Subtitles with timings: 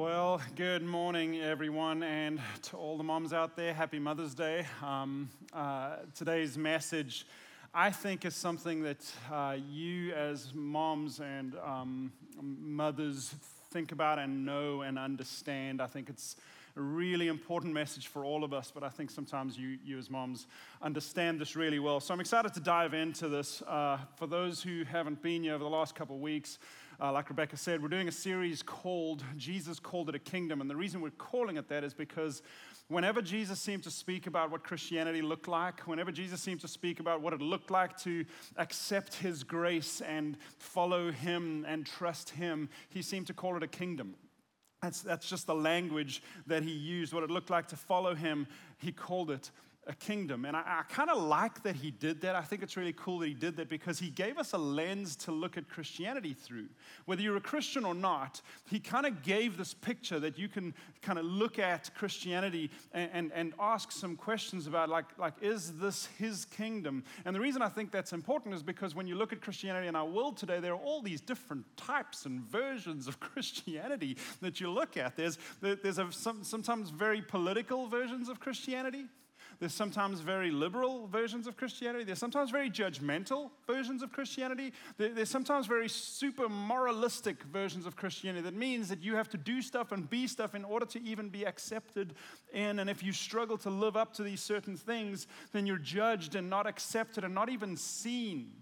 [0.00, 4.64] Well, good morning, everyone, and to all the moms out there, happy Mother's Day.
[4.82, 7.26] Um, uh, today's message,
[7.74, 13.34] I think, is something that uh, you, as moms and um, mothers,
[13.72, 15.82] think about and know and understand.
[15.82, 16.36] I think it's
[16.76, 20.08] a really important message for all of us, but I think sometimes you, you as
[20.08, 20.46] moms
[20.80, 22.00] understand this really well.
[22.00, 23.60] So I'm excited to dive into this.
[23.60, 26.58] Uh, for those who haven't been here over the last couple of weeks,
[27.00, 30.60] uh, like Rebecca said, we're doing a series called Jesus Called It a Kingdom.
[30.60, 32.42] And the reason we're calling it that is because
[32.88, 37.00] whenever Jesus seemed to speak about what Christianity looked like, whenever Jesus seemed to speak
[37.00, 38.26] about what it looked like to
[38.58, 43.68] accept his grace and follow him and trust him, he seemed to call it a
[43.68, 44.14] kingdom.
[44.82, 47.14] That's, that's just the language that he used.
[47.14, 48.46] What it looked like to follow him,
[48.76, 49.50] he called it
[49.90, 50.44] a kingdom.
[50.44, 52.36] And I, I kind of like that he did that.
[52.36, 55.16] I think it's really cool that he did that because he gave us a lens
[55.16, 56.68] to look at Christianity through.
[57.06, 58.40] Whether you're a Christian or not,
[58.70, 63.10] he kind of gave this picture that you can kind of look at Christianity and,
[63.12, 67.02] and, and ask some questions about, like, like, is this his kingdom?
[67.24, 69.96] And the reason I think that's important is because when you look at Christianity in
[69.96, 74.70] our world today, there are all these different types and versions of Christianity that you
[74.70, 75.16] look at.
[75.16, 79.06] There's, there's a, some, sometimes very political versions of Christianity.
[79.60, 82.02] There's sometimes very liberal versions of Christianity.
[82.04, 84.72] There's sometimes very judgmental versions of Christianity.
[84.96, 89.60] There's sometimes very super moralistic versions of Christianity that means that you have to do
[89.60, 92.14] stuff and be stuff in order to even be accepted
[92.54, 92.78] in.
[92.78, 96.48] And if you struggle to live up to these certain things, then you're judged and
[96.48, 98.52] not accepted and not even seen.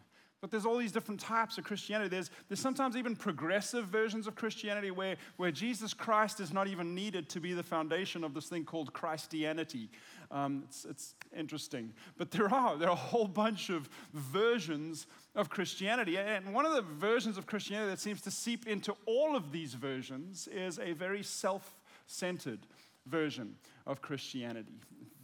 [0.41, 2.08] But there's all these different types of Christianity.
[2.08, 6.94] There's, there's sometimes even progressive versions of Christianity where, where Jesus Christ is not even
[6.94, 9.91] needed to be the foundation of this thing called Christianity.
[10.31, 11.92] Um, it's, it's interesting.
[12.19, 16.19] But there are, there are a whole bunch of versions of Christianity.
[16.19, 19.75] And one of the versions of Christianity that seems to seep into all of these
[19.75, 21.75] versions is a very self
[22.06, 22.61] centered
[23.06, 23.56] version
[23.89, 24.75] of Christianity.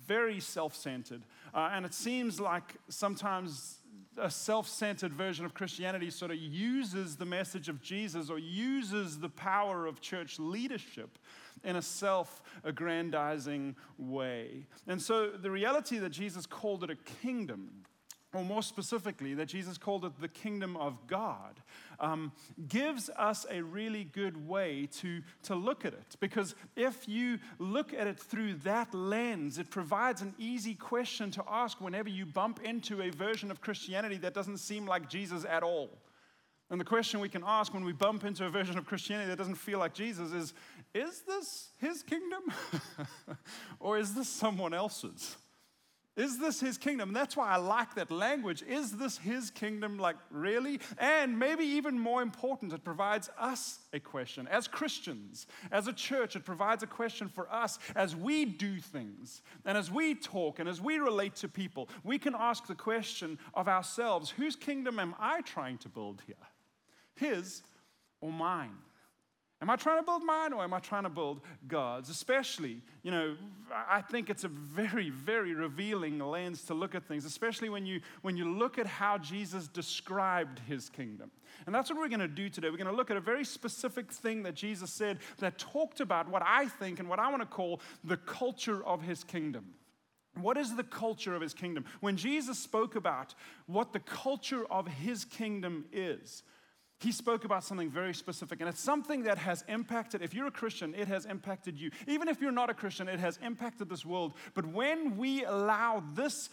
[0.06, 1.22] Very self centered.
[1.54, 3.78] Uh, and it seems like sometimes
[4.18, 9.18] a self centered version of Christianity sort of uses the message of Jesus or uses
[9.18, 11.18] the power of church leadership
[11.64, 14.66] in a self aggrandizing way.
[14.86, 17.84] And so the reality that Jesus called it a kingdom
[18.34, 21.60] or more specifically, that Jesus called it the kingdom of God,
[22.00, 22.32] um,
[22.68, 26.16] gives us a really good way to, to look at it.
[26.20, 31.44] Because if you look at it through that lens, it provides an easy question to
[31.48, 35.62] ask whenever you bump into a version of Christianity that doesn't seem like Jesus at
[35.62, 35.90] all.
[36.70, 39.36] And the question we can ask when we bump into a version of Christianity that
[39.36, 40.54] doesn't feel like Jesus is
[40.94, 42.42] Is this his kingdom?
[43.80, 45.36] or is this someone else's?
[46.16, 47.08] Is this his kingdom?
[47.08, 48.62] And that's why I like that language.
[48.62, 49.98] Is this his kingdom?
[49.98, 50.78] Like, really?
[50.96, 54.46] And maybe even more important, it provides us a question.
[54.46, 59.42] As Christians, as a church, it provides a question for us as we do things
[59.64, 61.88] and as we talk and as we relate to people.
[62.04, 66.36] We can ask the question of ourselves whose kingdom am I trying to build here?
[67.16, 67.62] His
[68.20, 68.76] or mine?
[69.64, 72.10] Am I trying to build mine or am I trying to build God's?
[72.10, 73.34] Especially, you know,
[73.72, 78.02] I think it's a very, very revealing lens to look at things, especially when you,
[78.20, 81.30] when you look at how Jesus described his kingdom.
[81.64, 82.68] And that's what we're going to do today.
[82.68, 86.28] We're going to look at a very specific thing that Jesus said that talked about
[86.28, 89.64] what I think and what I want to call the culture of his kingdom.
[90.38, 91.86] What is the culture of his kingdom?
[92.00, 96.42] When Jesus spoke about what the culture of his kingdom is,
[97.04, 100.50] he spoke about something very specific, and it's something that has impacted, if you're a
[100.50, 101.90] Christian, it has impacted you.
[102.08, 104.32] Even if you're not a Christian, it has impacted this world.
[104.54, 106.48] But when we allow this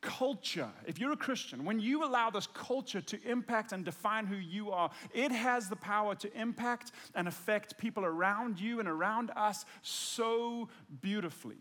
[0.00, 4.36] culture, if you're a Christian, when you allow this culture to impact and define who
[4.36, 9.32] you are, it has the power to impact and affect people around you and around
[9.34, 10.68] us so
[11.00, 11.58] beautifully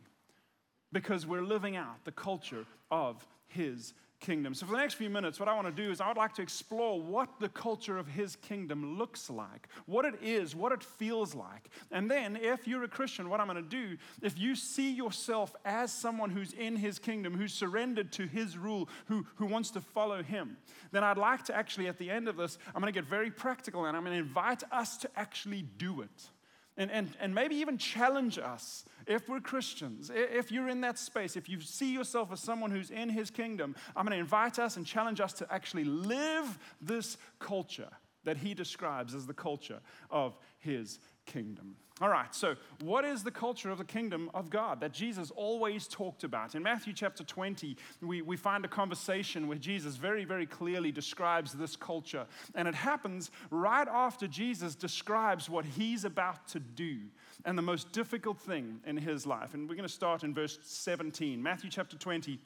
[0.91, 3.93] because we're living out the culture of His
[4.25, 4.53] kingdom.
[4.53, 6.33] So, for the next few minutes, what I want to do is I would like
[6.35, 10.83] to explore what the culture of his kingdom looks like, what it is, what it
[10.83, 11.69] feels like.
[11.91, 15.55] And then, if you're a Christian, what I'm going to do, if you see yourself
[15.63, 19.81] as someone who's in his kingdom, who's surrendered to his rule, who, who wants to
[19.81, 20.57] follow him,
[20.91, 23.29] then I'd like to actually, at the end of this, I'm going to get very
[23.29, 26.29] practical and I'm going to invite us to actually do it
[26.77, 31.35] and, and, and maybe even challenge us if we're Christians, if you're in that space,
[31.35, 34.77] if you see yourself as someone who's in his kingdom, I'm going to invite us
[34.77, 37.89] and challenge us to actually live this culture
[38.23, 39.79] that he describes as the culture
[40.09, 41.75] of his kingdom.
[42.01, 45.87] All right, so what is the culture of the kingdom of God that Jesus always
[45.87, 46.53] talked about?
[46.53, 51.53] In Matthew chapter 20, we, we find a conversation where Jesus very, very clearly describes
[51.53, 52.25] this culture.
[52.53, 56.97] And it happens right after Jesus describes what he's about to do
[57.45, 59.53] and the most difficult thing in his life.
[59.53, 61.41] And we're going to start in verse 17.
[61.41, 62.37] Matthew chapter 20,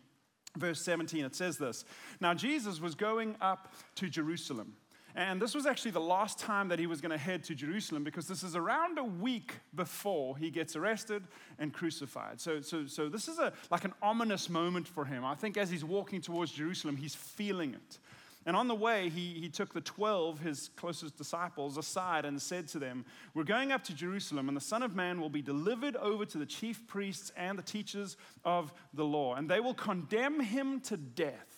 [0.57, 1.85] verse 17, it says this
[2.21, 4.75] Now Jesus was going up to Jerusalem
[5.15, 8.03] and this was actually the last time that he was going to head to Jerusalem
[8.03, 11.23] because this is around a week before he gets arrested
[11.57, 12.39] and crucified.
[12.39, 15.25] So, so, so this is a, like an ominous moment for him.
[15.25, 17.97] I think as he's walking towards Jerusalem, he's feeling it.
[18.45, 22.67] And on the way, he, he took the 12, his closest disciples, aside and said
[22.69, 25.97] to them, We're going up to Jerusalem, and the Son of Man will be delivered
[25.97, 28.15] over to the chief priests and the teachers
[28.45, 31.48] of the law, and they will condemn him to death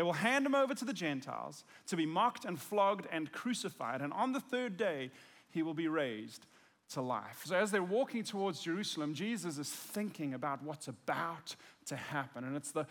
[0.00, 4.00] they will hand him over to the Gentiles to be mocked and flogged and crucified.
[4.00, 5.10] And on the third day,
[5.50, 6.46] he will be raised
[6.94, 7.42] to life.
[7.44, 11.54] So, as they're walking towards Jerusalem, Jesus is thinking about what's about
[11.84, 12.44] to happen.
[12.44, 12.86] And it's the,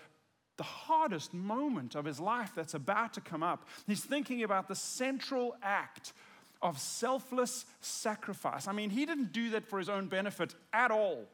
[0.58, 3.68] the hardest moment of his life that's about to come up.
[3.88, 6.14] He's thinking about the central act
[6.62, 8.68] of selfless sacrifice.
[8.68, 11.26] I mean, he didn't do that for his own benefit at all.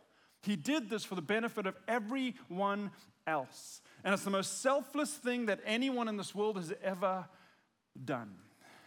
[0.41, 2.91] He did this for the benefit of everyone
[3.27, 3.81] else.
[4.05, 7.25] And it's the most selfless thing that anyone in this world has ever
[8.05, 8.35] done.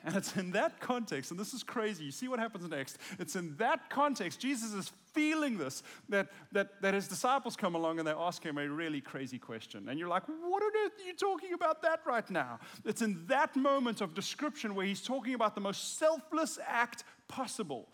[0.05, 2.05] And it's in that context, and this is crazy.
[2.05, 2.99] You see what happens next.
[3.19, 7.99] It's in that context, Jesus is feeling this, that, that, that his disciples come along
[7.99, 9.88] and they ask him a really crazy question.
[9.88, 12.61] And you're like, what on earth are you talking about that right now?
[12.85, 17.88] It's in that moment of description where he's talking about the most selfless act possible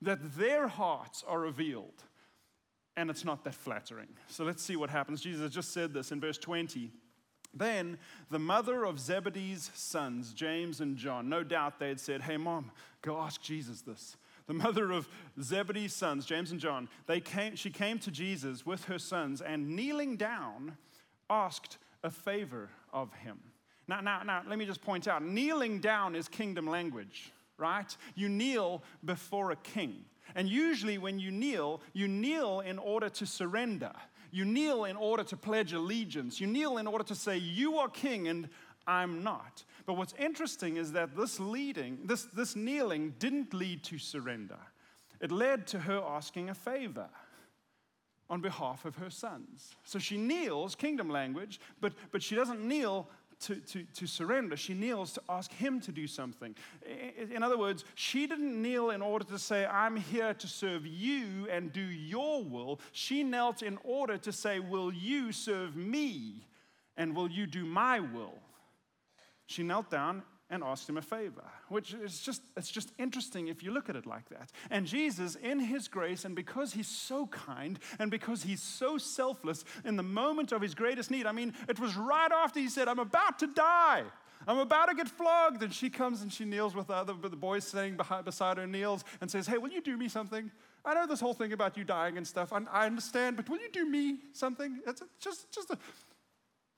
[0.00, 2.02] that their hearts are revealed
[2.96, 4.08] and it's not that flattering.
[4.28, 5.20] So let's see what happens.
[5.20, 6.90] Jesus just said this in verse 20.
[7.52, 7.98] Then
[8.30, 12.70] the mother of Zebedee's sons, James and John, no doubt they had said, Hey, mom,
[13.02, 14.16] go ask Jesus this.
[14.46, 15.08] The mother of
[15.40, 19.76] Zebedee's sons, James and John, they came, she came to Jesus with her sons and
[19.76, 20.76] kneeling down,
[21.28, 23.38] asked a favor of him.
[23.86, 27.96] Now, now, now, let me just point out kneeling down is kingdom language, right?
[28.14, 30.04] You kneel before a king.
[30.34, 33.92] And usually, when you kneel, you kneel in order to surrender.
[34.30, 36.40] You kneel in order to pledge allegiance.
[36.40, 38.48] You kneel in order to say, You are king and
[38.86, 39.64] I'm not.
[39.86, 44.58] But what's interesting is that this leading, this, this kneeling didn't lead to surrender.
[45.20, 47.08] It led to her asking a favor
[48.28, 49.74] on behalf of her sons.
[49.84, 53.08] So she kneels, kingdom language, but, but she doesn't kneel
[53.40, 54.56] to, to, to surrender.
[54.56, 56.54] She kneels to ask him to do something.
[57.32, 61.48] In other words, she didn't kneel in order to say, I'm here to serve you
[61.50, 62.80] and do your will.
[62.92, 66.46] She knelt in order to say, Will you serve me
[66.96, 68.34] and will you do my will?
[69.46, 73.62] She knelt down and asked him a favor, which is just, it's just interesting if
[73.62, 74.50] you look at it like that.
[74.70, 79.64] And Jesus, in his grace, and because he's so kind, and because he's so selfless,
[79.84, 82.88] in the moment of his greatest need, I mean, it was right after he said,
[82.88, 84.04] I'm about to die.
[84.46, 85.62] I'm about to get flogged.
[85.62, 88.66] And she comes and she kneels with the other the boys sitting behind, beside her,
[88.66, 90.50] kneels and says, Hey, will you do me something?
[90.84, 92.52] I know this whole thing about you dying and stuff.
[92.52, 94.80] I, I understand, but will you do me something?
[94.86, 95.78] It's just, just a,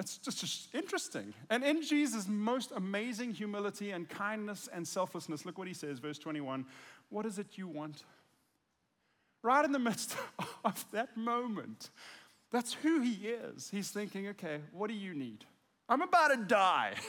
[0.01, 1.35] it's just, just interesting.
[1.51, 6.19] And in Jesus' most amazing humility and kindness and selflessness, look what he says, verse
[6.19, 6.65] 21
[7.11, 8.05] What is it you want?
[9.43, 10.17] Right in the midst
[10.65, 11.91] of that moment,
[12.51, 13.71] that's who he is.
[13.71, 15.45] He's thinking, okay, what do you need?
[15.89, 16.95] I'm about to die.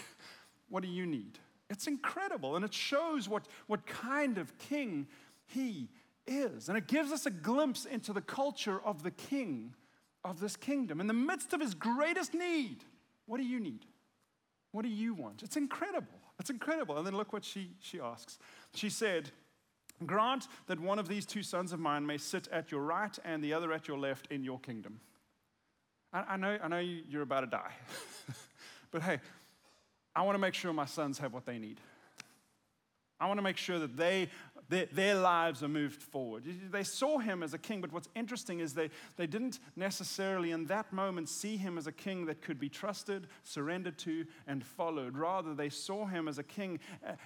[0.69, 1.37] What do you need?
[1.69, 2.55] It's incredible.
[2.55, 5.05] And it shows what, what kind of king
[5.45, 5.87] he
[6.25, 6.67] is.
[6.67, 9.75] And it gives us a glimpse into the culture of the king
[10.23, 10.99] of this kingdom.
[11.01, 12.83] In the midst of his greatest need,
[13.25, 13.85] what do you need?
[14.71, 15.43] What do you want?
[15.43, 16.19] It's incredible.
[16.39, 16.97] It's incredible.
[16.97, 18.39] And then look what she, she asks.
[18.73, 19.29] She said,
[20.05, 23.43] Grant that one of these two sons of mine may sit at your right and
[23.43, 24.99] the other at your left in your kingdom.
[26.11, 27.71] I, I know, I know you're about to die,
[28.91, 29.19] but hey,
[30.15, 31.79] I want to make sure my sons have what they need.
[33.19, 34.29] I want to make sure that they
[34.73, 36.43] their, their lives are moved forward.
[36.71, 40.65] They saw him as a king, but what's interesting is they, they didn't necessarily in
[40.65, 45.15] that moment see him as a king that could be trusted, surrendered to, and followed.
[45.15, 46.79] Rather, they saw him as a king,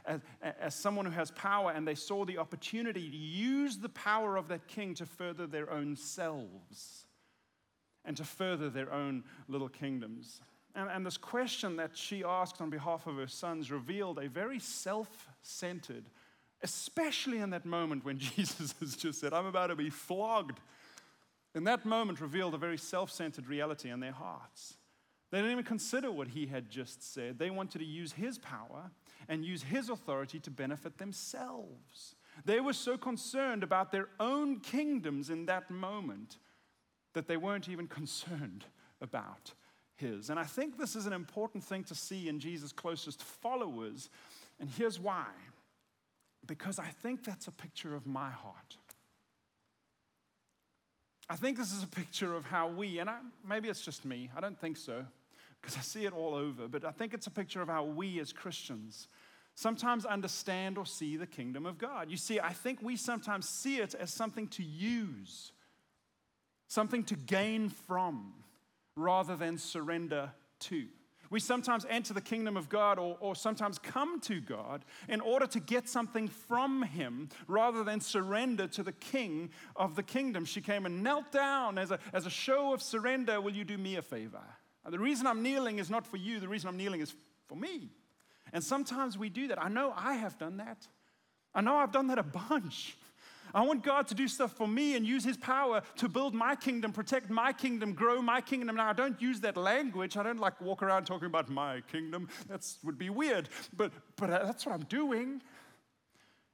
[0.06, 0.20] as,
[0.60, 4.50] as someone who has power, and they saw the opportunity to use the power of
[4.50, 7.06] that king to further their own selves
[8.04, 10.42] and to further their own little kingdoms.
[10.76, 14.60] And, and, this question that she asked on behalf of her sons revealed a very
[14.60, 16.06] self centered
[16.64, 20.60] Especially in that moment when Jesus has just said, I'm about to be flogged.
[21.56, 24.76] In that moment, revealed a very self centered reality in their hearts.
[25.32, 27.38] They didn't even consider what he had just said.
[27.38, 28.92] They wanted to use his power
[29.28, 32.16] and use his authority to benefit themselves.
[32.46, 36.38] They were so concerned about their own kingdoms in that moment
[37.14, 38.66] that they weren't even concerned
[39.02, 39.54] about
[39.96, 40.30] his.
[40.30, 44.10] And I think this is an important thing to see in Jesus' closest followers.
[44.60, 45.26] And here's why
[46.48, 48.78] because I think that's a picture of my heart.
[51.30, 54.30] I think this is a picture of how we, and I, maybe it's just me,
[54.36, 55.06] I don't think so,
[55.62, 58.20] because I see it all over, but I think it's a picture of how we
[58.20, 59.10] as Christians
[59.54, 62.10] sometimes understand or see the kingdom of God.
[62.10, 65.52] You see, I think we sometimes see it as something to use,
[66.68, 68.34] something to gain from,
[68.96, 70.86] rather than surrender to.
[71.30, 75.48] We sometimes enter the kingdom of God or, or sometimes come to God in order
[75.48, 80.46] to get something from Him rather than surrender to the King of the kingdom.
[80.46, 83.42] She came and knelt down as a, as a show of surrender.
[83.42, 84.44] Will you do me a favor?
[84.86, 87.14] And the reason I'm kneeling is not for you, the reason I'm kneeling is
[87.48, 87.90] for me.
[88.54, 89.62] And sometimes we do that.
[89.62, 90.88] I know I have done that.
[91.54, 92.96] I know I've done that a bunch.
[93.54, 96.56] I want God to do stuff for me and use His power to build my
[96.56, 98.76] kingdom, protect my kingdom, grow my kingdom.
[98.76, 100.18] Now, I don't use that language.
[100.18, 102.28] I don't like walk around talking about my kingdom.
[102.48, 103.50] That would be weird.
[103.76, 105.42] But, but uh, that's what I'm doing.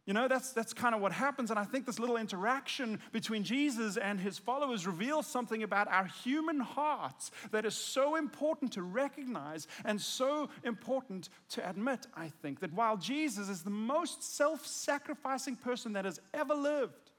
[0.05, 1.49] You know, that's, that's kind of what happens.
[1.49, 6.05] And I think this little interaction between Jesus and his followers reveals something about our
[6.05, 12.59] human hearts that is so important to recognize and so important to admit, I think,
[12.59, 17.11] that while Jesus is the most self sacrificing person that has ever lived,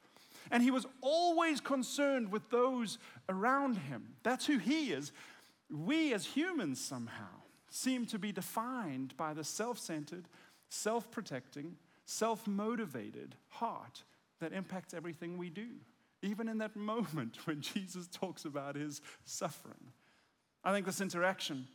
[0.51, 2.99] and he was always concerned with those
[3.31, 5.11] around him, that's who he is,
[5.71, 10.29] we as humans somehow seem to be defined by the self centered,
[10.69, 14.03] self protecting, self motivated heart
[14.41, 15.69] that impacts everything we do,
[16.23, 19.93] even in that moment when Jesus talks about his suffering.
[20.63, 21.67] I think this interaction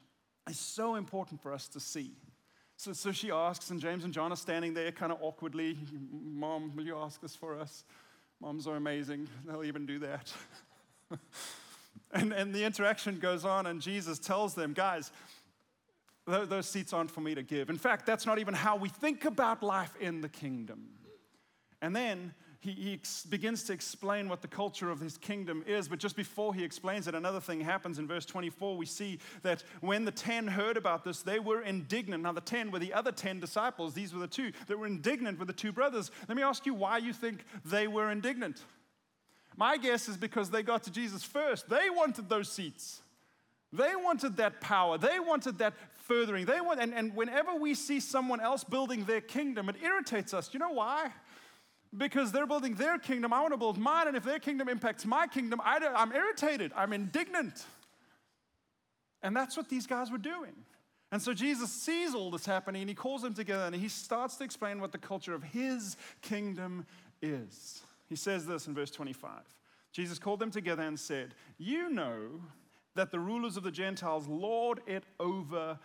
[0.49, 2.11] is so important for us to see.
[2.75, 5.77] So, so she asks, and James and John are standing there kind of awkwardly
[6.11, 7.83] Mom, will you ask this for us?
[8.41, 10.31] Moms are amazing, they'll even do that.
[12.13, 15.11] and, and the interaction goes on, and Jesus tells them, Guys,
[16.29, 17.69] those seats aren't for me to give.
[17.69, 20.89] In fact, that's not even how we think about life in the kingdom.
[21.81, 25.87] And then he, he ex- begins to explain what the culture of his kingdom is.
[25.87, 28.75] But just before he explains it, another thing happens in verse 24.
[28.75, 32.23] We see that when the 10 heard about this, they were indignant.
[32.23, 33.93] Now, the 10 were the other 10 disciples.
[33.93, 36.11] These were the two that were indignant with the two brothers.
[36.27, 38.61] Let me ask you why you think they were indignant.
[39.55, 41.69] My guess is because they got to Jesus first.
[41.69, 43.01] They wanted those seats.
[43.71, 44.97] They wanted that power.
[44.97, 45.73] They wanted that
[46.09, 46.45] furthering.
[46.45, 50.49] They want, and, and whenever we see someone else building their kingdom, it irritates us.
[50.51, 51.11] You know why?
[51.95, 53.31] Because they're building their kingdom.
[53.31, 56.73] I want to build mine, and if their kingdom impacts my kingdom, I, I'm irritated.
[56.75, 57.65] I'm indignant.
[59.21, 60.53] And that's what these guys were doing.
[61.11, 64.35] And so Jesus sees all this happening and he calls them together and he starts
[64.35, 66.85] to explain what the culture of his kingdom
[67.21, 67.81] is.
[68.07, 69.31] He says this in verse 25.
[69.91, 72.41] Jesus called them together and said, You know
[72.95, 75.79] that the rulers of the Gentiles lord it over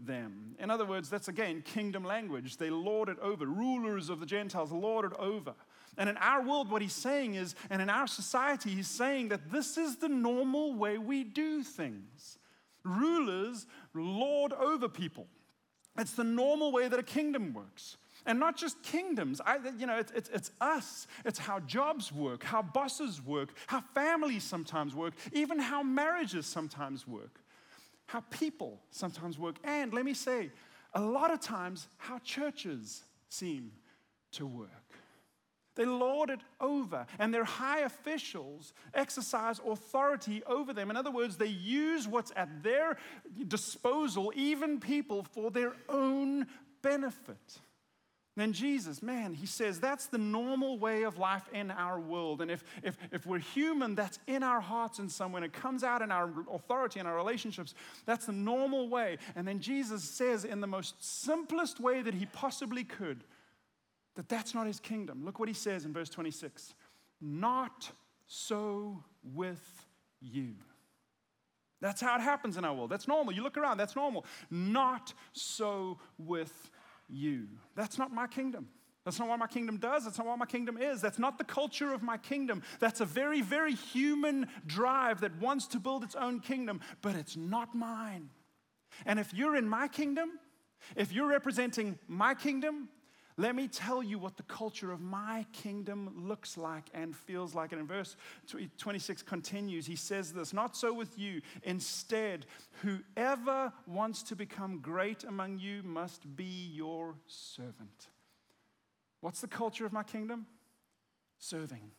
[0.00, 0.56] them.
[0.58, 2.56] In other words, that's again kingdom language.
[2.56, 3.46] They lord it over.
[3.46, 5.54] Rulers of the Gentiles lord it over.
[5.98, 9.50] And in our world, what he's saying is, and in our society, he's saying that
[9.52, 12.38] this is the normal way we do things.
[12.82, 15.26] Rulers lord over people.
[15.98, 17.98] It's the normal way that a kingdom works.
[18.24, 21.06] And not just kingdoms, I, you know, it's, it's, it's, us.
[21.24, 27.06] It's how jobs work, how bosses work, how families sometimes work, even how marriages sometimes
[27.06, 27.41] work,
[28.06, 29.56] how people sometimes work.
[29.64, 30.50] And let me say,
[30.94, 33.72] a lot of times, how churches seem
[34.32, 34.68] to work.
[35.74, 40.90] They lord it over, and their high officials exercise authority over them.
[40.90, 42.98] In other words, they use what's at their
[43.48, 46.46] disposal, even people, for their own
[46.82, 47.60] benefit.
[48.34, 52.40] Then Jesus, man, he says that's the normal way of life in our world.
[52.40, 55.42] And if, if, if we're human, that's in our hearts in some way.
[55.42, 57.74] it comes out in our authority and our relationships.
[58.06, 59.18] That's the normal way.
[59.36, 63.22] And then Jesus says, in the most simplest way that he possibly could,
[64.14, 65.24] that that's not his kingdom.
[65.24, 66.74] Look what he says in verse 26
[67.20, 67.90] Not
[68.26, 69.86] so with
[70.20, 70.54] you.
[71.82, 72.90] That's how it happens in our world.
[72.90, 73.34] That's normal.
[73.34, 74.24] You look around, that's normal.
[74.50, 76.70] Not so with
[77.12, 77.48] you.
[77.74, 78.68] That's not my kingdom.
[79.04, 80.04] That's not what my kingdom does.
[80.04, 81.00] That's not what my kingdom is.
[81.00, 82.62] That's not the culture of my kingdom.
[82.78, 87.36] That's a very, very human drive that wants to build its own kingdom, but it's
[87.36, 88.30] not mine.
[89.04, 90.30] And if you're in my kingdom,
[90.94, 92.88] if you're representing my kingdom,
[93.36, 97.72] let me tell you what the culture of my kingdom looks like and feels like.
[97.72, 98.16] And in verse
[98.78, 101.40] 26 continues, he says this Not so with you.
[101.62, 102.46] Instead,
[102.82, 108.08] whoever wants to become great among you must be your servant.
[109.20, 110.46] What's the culture of my kingdom?
[111.38, 111.90] Serving.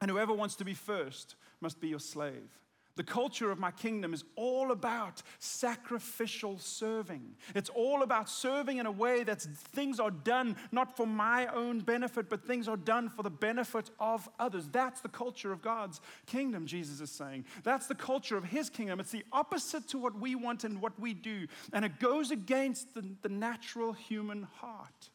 [0.00, 2.50] And whoever wants to be first must be your slave.
[2.96, 7.36] The culture of my kingdom is all about sacrificial serving.
[7.54, 11.80] It's all about serving in a way that things are done not for my own
[11.80, 14.66] benefit, but things are done for the benefit of others.
[14.68, 17.44] That's the culture of God's kingdom, Jesus is saying.
[17.64, 18.98] That's the culture of his kingdom.
[18.98, 22.94] It's the opposite to what we want and what we do, and it goes against
[22.94, 25.10] the, the natural human heart.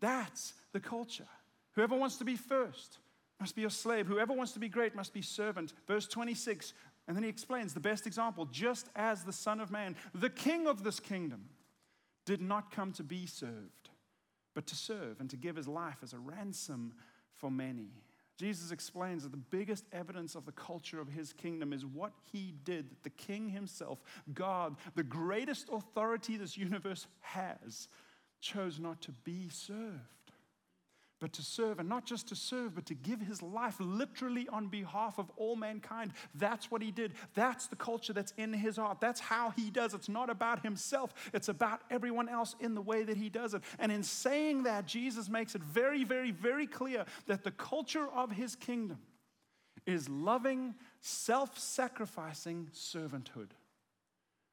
[0.00, 1.26] That's the culture.
[1.72, 2.98] Whoever wants to be first
[3.40, 4.06] must be a slave.
[4.06, 5.72] Whoever wants to be great must be servant.
[5.86, 6.72] Verse 26
[7.08, 10.66] and then he explains the best example just as the Son of Man, the King
[10.66, 11.48] of this kingdom,
[12.26, 13.88] did not come to be served,
[14.54, 16.92] but to serve and to give his life as a ransom
[17.32, 17.88] for many.
[18.36, 22.54] Jesus explains that the biggest evidence of the culture of his kingdom is what he
[22.64, 22.90] did.
[23.02, 24.02] The king himself,
[24.34, 27.88] God, the greatest authority this universe has,
[28.40, 30.17] chose not to be served
[31.20, 34.68] but to serve, and not just to serve, but to give his life literally on
[34.68, 36.12] behalf of all mankind.
[36.34, 37.12] That's what he did.
[37.34, 39.00] That's the culture that's in his heart.
[39.00, 39.94] That's how he does.
[39.94, 43.62] It's not about himself, it's about everyone else in the way that he does it.
[43.78, 48.30] And in saying that, Jesus makes it very, very, very clear that the culture of
[48.30, 48.98] his kingdom
[49.86, 53.50] is loving, self sacrificing servanthood.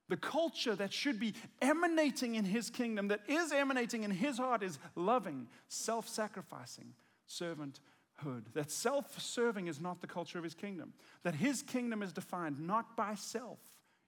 [0.08, 4.62] The culture that should be emanating in his kingdom, that is emanating in his heart,
[4.62, 6.94] is loving, self sacrificing
[7.28, 8.44] servanthood.
[8.54, 10.94] That self serving is not the culture of his kingdom.
[11.24, 13.60] That his kingdom is defined not by self.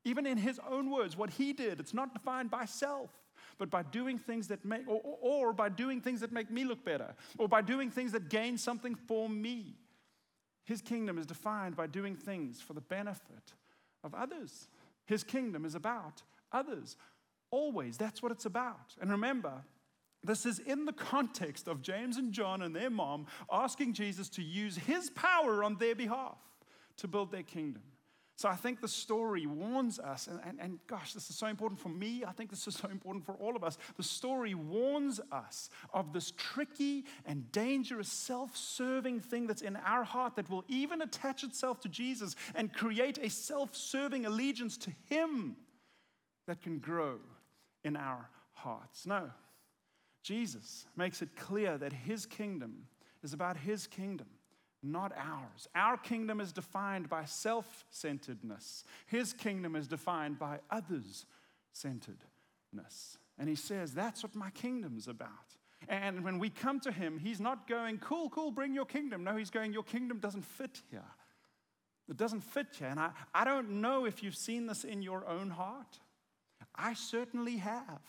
[0.05, 3.09] Even in his own words, what he did, it's not defined by self,
[3.57, 6.85] but by doing things that make, or, or by doing things that make me look
[6.85, 9.75] better, or by doing things that gain something for me.
[10.63, 13.53] His kingdom is defined by doing things for the benefit
[14.03, 14.67] of others.
[15.07, 16.21] His kingdom is about
[16.51, 16.95] others.
[17.49, 18.95] Always, that's what it's about.
[19.01, 19.63] And remember,
[20.23, 24.43] this is in the context of James and John and their mom asking Jesus to
[24.43, 26.37] use his power on their behalf
[26.97, 27.83] to build their kingdom.
[28.37, 31.79] So I think the story warns us, and, and, and, gosh, this is so important
[31.79, 32.23] for me.
[32.23, 33.79] I think this is so important for all of us.
[33.97, 40.03] The story warns us of this tricky and dangerous self serving thing that's in our
[40.03, 44.91] heart that will even attach itself to Jesus and create a self serving allegiance to
[45.09, 45.55] Him
[46.45, 47.17] that can grow
[47.83, 49.07] in our hearts.
[49.07, 49.31] No,
[50.21, 52.85] Jesus makes it clear that His kingdom
[53.23, 54.27] is about His kingdom
[54.91, 55.67] not ours.
[55.75, 61.25] Our kingdom is defined by self centeredness, His kingdom is defined by others
[61.73, 63.17] centeredness.
[63.37, 65.29] And He says, That's what my kingdom's about.
[65.87, 69.23] And when we come to Him, He's not going, Cool, cool, bring your kingdom.
[69.23, 71.03] No, He's going, Your kingdom doesn't fit here.
[72.09, 72.87] It doesn't fit here.
[72.87, 75.99] And I, I don't know if you've seen this in your own heart.
[76.75, 78.01] I certainly have.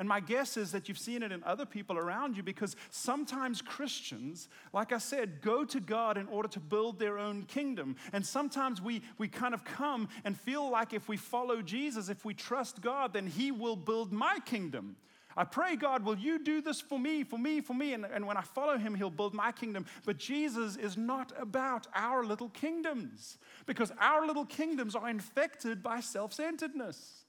[0.00, 3.60] And my guess is that you've seen it in other people around you because sometimes
[3.60, 7.96] Christians, like I said, go to God in order to build their own kingdom.
[8.14, 12.24] And sometimes we, we kind of come and feel like if we follow Jesus, if
[12.24, 14.96] we trust God, then He will build my kingdom.
[15.36, 17.92] I pray, God, will you do this for me, for me, for me?
[17.92, 19.84] And, and when I follow him, he'll build my kingdom.
[20.06, 23.36] But Jesus is not about our little kingdoms
[23.66, 27.19] because our little kingdoms are infected by self centeredness.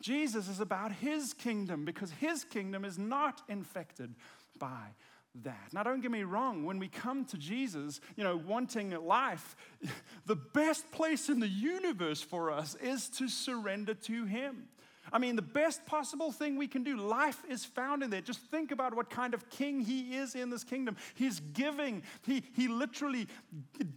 [0.00, 4.14] Jesus is about his kingdom because his kingdom is not infected
[4.58, 4.94] by
[5.42, 5.68] that.
[5.72, 9.56] Now, don't get me wrong, when we come to Jesus, you know, wanting life,
[10.26, 14.68] the best place in the universe for us is to surrender to him.
[15.12, 18.20] I mean, the best possible thing we can do, life is found in there.
[18.20, 20.96] Just think about what kind of king he is in this kingdom.
[21.14, 23.28] He's giving, he, he literally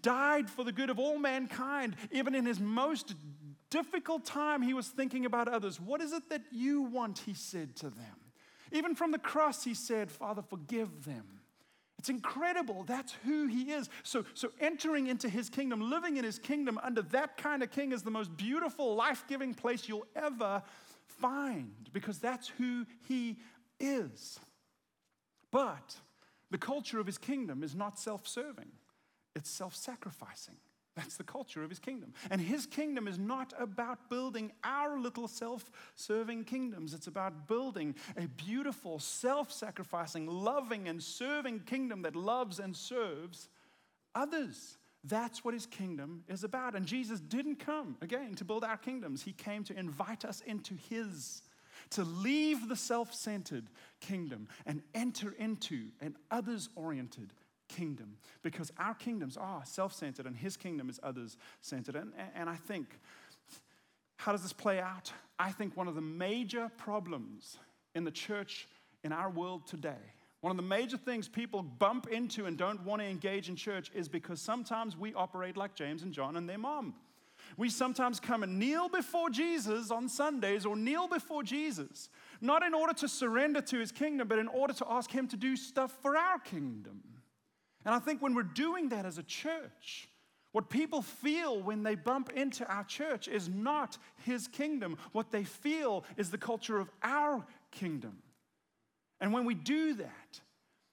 [0.01, 3.15] died for the good of all mankind, even in his most
[3.69, 5.79] difficult time, he was thinking about others.
[5.79, 7.19] What is it that you want?
[7.19, 8.15] He said to them.
[8.71, 11.25] Even from the cross, he said, Father, forgive them.
[11.97, 12.83] It's incredible.
[12.83, 13.89] That's who he is.
[14.03, 17.91] So, so entering into his kingdom, living in his kingdom under that kind of king
[17.91, 20.63] is the most beautiful, life giving place you'll ever
[21.05, 23.37] find because that's who he
[23.79, 24.39] is.
[25.51, 25.97] But
[26.51, 28.71] the culture of his kingdom is not self serving,
[29.35, 30.55] it's self sacrificing.
[30.95, 32.13] That's the culture of his kingdom.
[32.29, 36.93] And his kingdom is not about building our little self serving kingdoms.
[36.93, 43.49] It's about building a beautiful, self sacrificing, loving, and serving kingdom that loves and serves
[44.15, 44.77] others.
[45.03, 46.75] That's what his kingdom is about.
[46.75, 49.23] And Jesus didn't come, again, to build our kingdoms.
[49.23, 51.41] He came to invite us into his,
[51.91, 53.67] to leave the self centered
[54.01, 57.31] kingdom and enter into an others oriented
[57.69, 61.95] kingdom because our kingdoms are self centered and his kingdom is others centered.
[61.95, 62.99] And, and I think,
[64.17, 65.13] how does this play out?
[65.39, 67.57] I think one of the major problems
[67.95, 68.67] in the church
[69.03, 73.01] in our world today One of the major things people bump into and don't want
[73.01, 76.57] to engage in church is because sometimes we operate like James and John and their
[76.57, 76.95] mom.
[77.57, 82.09] We sometimes come and kneel before Jesus on Sundays or kneel before Jesus,
[82.41, 85.37] not in order to surrender to his kingdom, but in order to ask him to
[85.37, 87.01] do stuff for our kingdom.
[87.85, 90.09] And I think when we're doing that as a church,
[90.51, 94.97] what people feel when they bump into our church is not his kingdom.
[95.11, 98.17] What they feel is the culture of our kingdom.
[99.21, 100.39] And when we do that,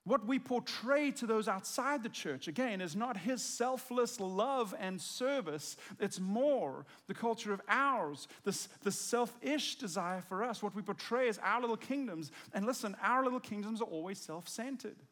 [0.04, 5.00] what we portray to those outside the church, again, is not his selfless love and
[5.00, 5.76] service.
[5.98, 10.62] It's more the culture of ours, this, the selfish desire for us.
[10.62, 12.30] What we portray is our little kingdoms.
[12.52, 15.02] And listen, our little kingdoms are always self centered.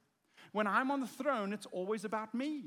[0.54, 2.66] When I'm on the throne, it's always about me.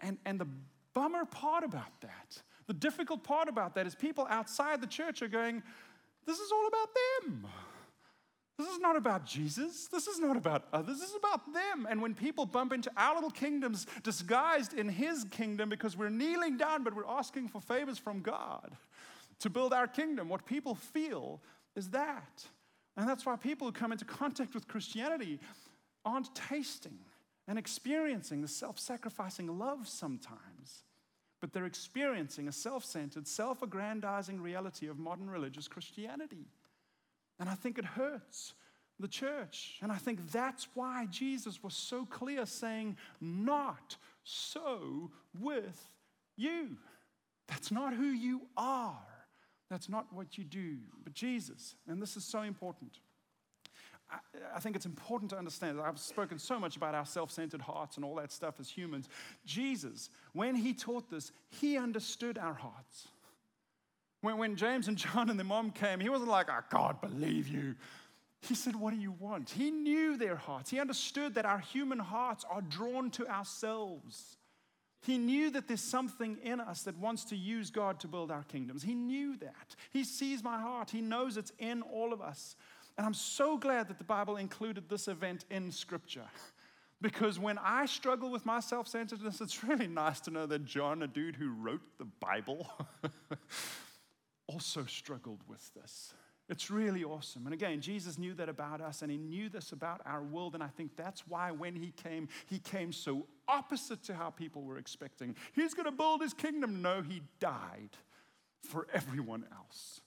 [0.00, 0.48] And, and the
[0.94, 5.28] bummer part about that, the difficult part about that, is people outside the church are
[5.28, 5.62] going,
[6.24, 6.88] This is all about
[7.20, 7.46] them.
[8.56, 9.88] This is not about Jesus.
[9.88, 10.98] This is not about others.
[10.98, 11.86] This is about them.
[11.90, 16.56] And when people bump into our little kingdoms disguised in His kingdom because we're kneeling
[16.56, 18.74] down, but we're asking for favors from God
[19.40, 21.42] to build our kingdom, what people feel
[21.74, 22.46] is that.
[22.96, 25.40] And that's why people who come into contact with Christianity
[26.06, 26.98] aren't tasting
[27.48, 30.84] and experiencing the self sacrificing love sometimes,
[31.40, 36.46] but they're experiencing a self centered, self aggrandizing reality of modern religious Christianity.
[37.38, 38.54] And I think it hurts
[38.98, 39.78] the church.
[39.82, 45.90] And I think that's why Jesus was so clear saying, Not so with
[46.36, 46.78] you.
[47.48, 48.98] That's not who you are.
[49.70, 50.78] That's not what you do.
[51.04, 53.00] But Jesus, and this is so important.
[54.54, 55.80] I, think it's important to understand.
[55.80, 59.08] I've spoken so much about our self centered hearts and all that stuff as humans.
[59.44, 63.08] Jesus, when he taught this, he understood our hearts.
[64.20, 67.48] When, when James and John and their mom came, he wasn't like, I can't believe
[67.48, 67.74] you.
[68.42, 69.50] He said, What do you want?
[69.50, 70.70] He knew their hearts.
[70.70, 74.36] He understood that our human hearts are drawn to ourselves.
[75.02, 78.42] He knew that there's something in us that wants to use God to build our
[78.44, 78.82] kingdoms.
[78.82, 79.76] He knew that.
[79.92, 80.90] He sees my heart.
[80.90, 82.56] He knows it's in all of us.
[82.96, 86.26] And I'm so glad that the Bible included this event in Scripture.
[87.02, 91.02] Because when I struggle with my self centeredness, it's really nice to know that John,
[91.02, 92.70] a dude who wrote the Bible,
[94.46, 96.14] also struggled with this.
[96.48, 97.44] It's really awesome.
[97.46, 100.54] And again, Jesus knew that about us and he knew this about our world.
[100.54, 104.62] And I think that's why when he came, he came so opposite to how people
[104.62, 105.34] were expecting.
[105.54, 106.82] He's going to build his kingdom.
[106.82, 107.90] No, he died
[108.62, 110.00] for everyone else.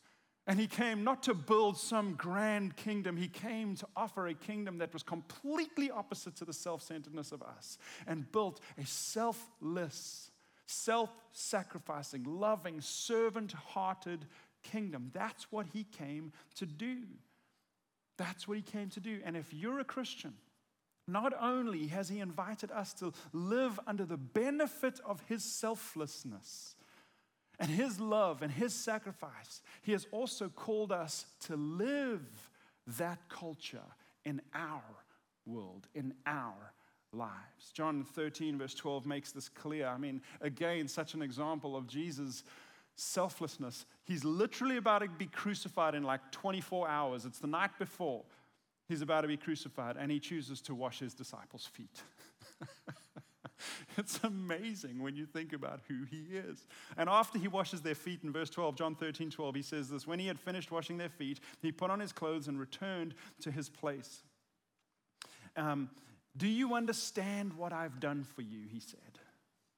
[0.48, 4.80] And he came not to build some grand kingdom, he came to offer a kingdom
[4.80, 10.32] that was completely opposite to the self centeredness of us and built a selfless
[10.66, 14.26] self sacrificing, loving, servant hearted
[14.64, 15.12] kingdom.
[15.14, 17.02] That's what he came to do.
[18.18, 19.20] That's what he came to do.
[19.24, 20.34] And if you're a Christian,
[21.08, 26.76] not only has he invited us to live under the benefit of his selflessness
[27.60, 32.50] and his love and his sacrifice, he has also called us to live
[32.98, 33.80] that culture
[34.26, 34.84] in our
[35.46, 36.74] world, in our
[37.12, 37.72] lives.
[37.74, 39.88] John 13, verse 12, makes this clear.
[39.88, 42.44] I mean, again, such an example of Jesus'
[42.96, 43.86] selflessness.
[44.04, 47.26] He's literally about to be crucified in like 24 hours.
[47.26, 48.24] It's the night before
[48.88, 52.04] he's about to be crucified, and he chooses to wash his disciples' feet.
[54.00, 56.66] it's amazing when you think about who he is.
[56.98, 60.08] And after he washes their feet, in verse 12, John 13, 12, he says this
[60.08, 63.52] When he had finished washing their feet, he put on his clothes and returned to
[63.52, 64.24] his place.
[65.56, 65.90] Um,
[66.38, 68.62] do you understand what I've done for you?
[68.72, 69.00] He said.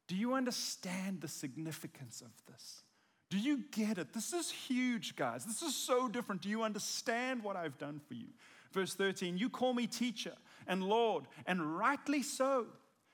[0.08, 2.84] Do you understand the significance of this?
[3.30, 4.12] Do you get it?
[4.14, 5.46] This is huge, guys.
[5.46, 6.42] This is so different.
[6.42, 8.28] Do you understand what I've done for you?
[8.74, 10.34] Verse 13, you call me teacher
[10.68, 12.68] and Lord, and rightly so.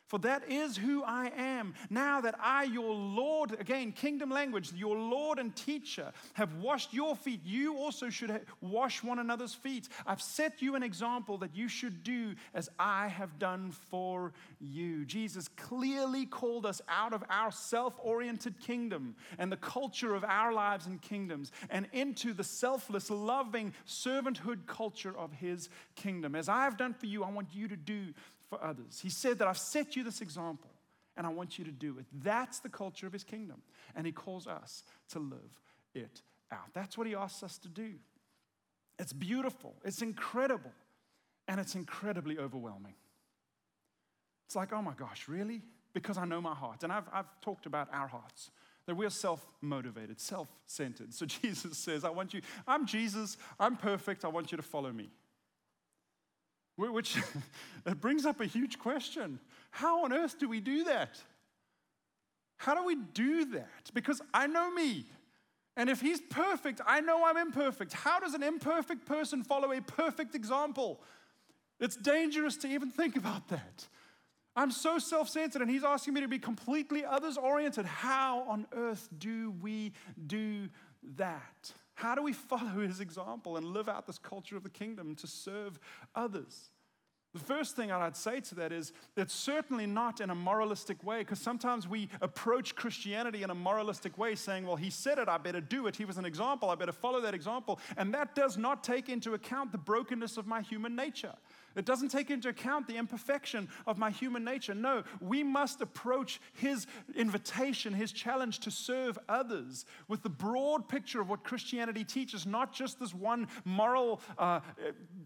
[0.07, 1.73] For that is who I am.
[1.89, 7.15] Now that I, your Lord, again, kingdom language, your Lord and teacher, have washed your
[7.15, 9.89] feet, you also should wash one another's feet.
[10.05, 15.03] I've set you an example that you should do as I have done for you.
[15.03, 20.53] Jesus clearly called us out of our self oriented kingdom and the culture of our
[20.53, 26.33] lives and kingdoms and into the selfless, loving servanthood culture of his kingdom.
[26.33, 28.13] As I have done for you, I want you to do
[28.49, 28.99] for others.
[29.01, 30.71] He said that I've set you this example
[31.15, 32.05] and I want you to do it.
[32.23, 33.61] That's the culture of his kingdom.
[33.95, 35.61] And he calls us to live
[35.93, 36.73] it out.
[36.73, 37.93] That's what he asks us to do.
[38.99, 40.71] It's beautiful, it's incredible,
[41.47, 42.95] and it's incredibly overwhelming.
[44.47, 45.61] It's like, oh my gosh, really?
[45.93, 46.83] Because I know my heart.
[46.83, 48.51] And I've, I've talked about our hearts
[48.85, 51.13] that we're self motivated, self centered.
[51.13, 54.91] So Jesus says, I want you, I'm Jesus, I'm perfect, I want you to follow
[54.91, 55.09] me.
[56.77, 57.17] Which
[57.85, 59.39] it brings up a huge question.
[59.71, 61.19] How on earth do we do that?
[62.57, 63.91] How do we do that?
[63.93, 65.05] Because I know me.
[65.75, 67.93] And if he's perfect, I know I'm imperfect.
[67.93, 70.99] How does an imperfect person follow a perfect example?
[71.79, 73.87] It's dangerous to even think about that.
[74.55, 77.85] I'm so self centered, and he's asking me to be completely others oriented.
[77.85, 79.93] How on earth do we
[80.25, 80.67] do
[81.15, 81.73] that?
[81.97, 85.25] How do we follow his example and live out this culture of the kingdom to
[85.25, 85.79] serve
[86.13, 86.69] others?
[87.33, 91.19] The first thing I'd say to that is it's certainly not in a moralistic way,
[91.19, 95.39] because sometimes we approach Christianity in a moralistic way, saying, Well, he said it, I
[95.39, 95.95] better do it.
[95.95, 97.79] He was an example, I better follow that example.
[97.97, 101.33] And that does not take into account the brokenness of my human nature.
[101.77, 104.73] It doesn't take into account the imperfection of my human nature.
[104.73, 111.21] No, we must approach his invitation, his challenge to serve others with the broad picture
[111.21, 114.61] of what Christianity teaches, not just this one moral uh,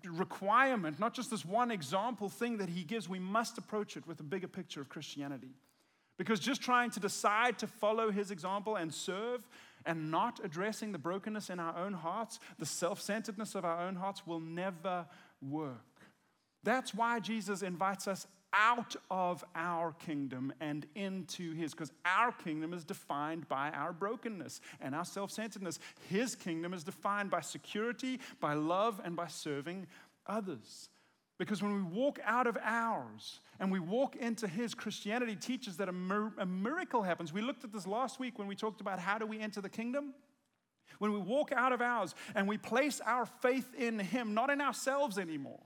[0.05, 3.07] requirement, not just this one example thing that he gives.
[3.07, 5.55] We must approach it with a bigger picture of Christianity.
[6.17, 9.47] Because just trying to decide to follow his example and serve
[9.85, 13.95] and not addressing the brokenness in our own hearts, the self centeredness of our own
[13.95, 15.07] hearts, will never
[15.41, 15.90] work.
[16.63, 22.73] That's why Jesus invites us out of our kingdom and into his, because our kingdom
[22.73, 25.79] is defined by our brokenness and our self centeredness.
[26.09, 29.87] His kingdom is defined by security, by love, and by serving
[30.27, 30.89] others.
[31.37, 35.89] Because when we walk out of ours and we walk into his, Christianity teaches that
[35.89, 37.33] a, mir- a miracle happens.
[37.33, 39.69] We looked at this last week when we talked about how do we enter the
[39.69, 40.13] kingdom.
[40.99, 44.61] When we walk out of ours and we place our faith in him, not in
[44.61, 45.61] ourselves anymore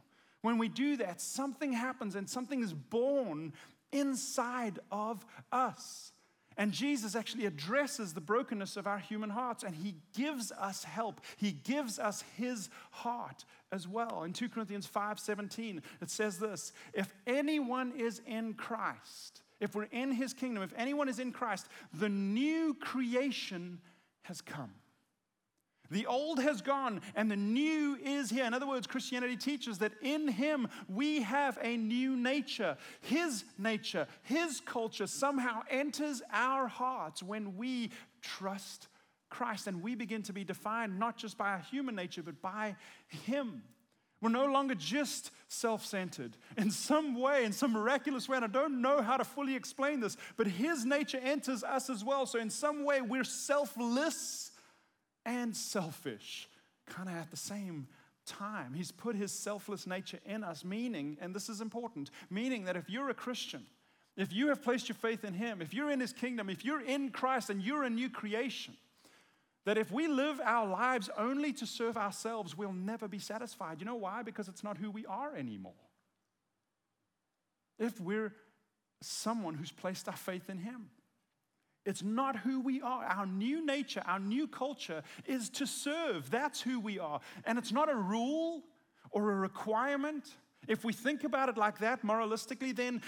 [0.45, 3.53] when we do that, something happens and something is born
[3.91, 6.11] inside of us.
[6.57, 11.19] And Jesus actually addresses the brokenness of our human hearts and he gives us help.
[11.35, 14.23] He gives us his heart as well.
[14.23, 20.11] In 2 Corinthians 5:17, it says this, if anyone is in Christ, if we're in
[20.11, 23.81] his kingdom, if anyone is in Christ, the new creation
[24.23, 24.71] has come.
[25.91, 28.45] The old has gone and the new is here.
[28.45, 32.77] In other words, Christianity teaches that in Him we have a new nature.
[33.01, 38.87] His nature, His culture somehow enters our hearts when we trust
[39.29, 42.75] Christ and we begin to be defined not just by our human nature, but by
[43.07, 43.63] Him.
[44.21, 46.37] We're no longer just self centered.
[46.57, 49.99] In some way, in some miraculous way, and I don't know how to fully explain
[49.99, 52.25] this, but His nature enters us as well.
[52.25, 54.44] So, in some way, we're selfless
[55.25, 56.47] and selfish,
[56.85, 57.87] kind of at the same
[58.25, 58.73] time.
[58.73, 62.89] He's put his selfless nature in us, meaning, and this is important, meaning that if
[62.89, 63.65] you're a Christian,
[64.17, 66.81] if you have placed your faith in him, if you're in his kingdom, if you're
[66.81, 68.75] in Christ and you're a new creation,
[69.65, 73.79] that if we live our lives only to serve ourselves, we'll never be satisfied.
[73.79, 74.21] You know why?
[74.21, 75.73] Because it's not who we are anymore.
[77.77, 78.33] If we're
[79.01, 80.89] someone who's placed our faith in him.
[81.85, 83.05] It's not who we are.
[83.05, 86.29] Our new nature, our new culture is to serve.
[86.31, 87.19] That's who we are.
[87.45, 88.63] And it's not a rule
[89.11, 90.25] or a requirement.
[90.67, 93.01] If we think about it like that moralistically, then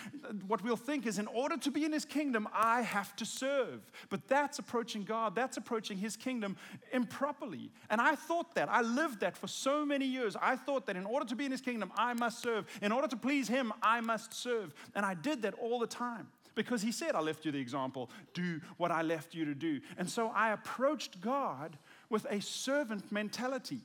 [0.46, 3.92] what we'll think is in order to be in his kingdom, I have to serve.
[4.10, 6.58] But that's approaching God, that's approaching his kingdom
[6.92, 7.72] improperly.
[7.90, 8.70] And I thought that.
[8.70, 10.36] I lived that for so many years.
[10.40, 12.68] I thought that in order to be in his kingdom, I must serve.
[12.82, 14.74] In order to please him, I must serve.
[14.94, 18.10] And I did that all the time because he said, I left you the example,
[18.34, 19.80] do what I left you to do.
[19.98, 21.78] And so I approached God
[22.10, 23.80] with a servant mentality.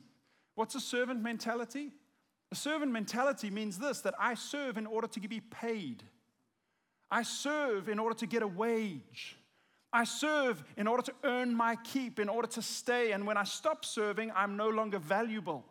[0.55, 1.91] What's a servant mentality?
[2.51, 6.03] A servant mentality means this that I serve in order to be paid,
[7.09, 9.37] I serve in order to get a wage.
[9.95, 13.11] I serve in order to earn my keep, in order to stay.
[13.11, 15.63] And when I stop serving, I'm no longer valuable.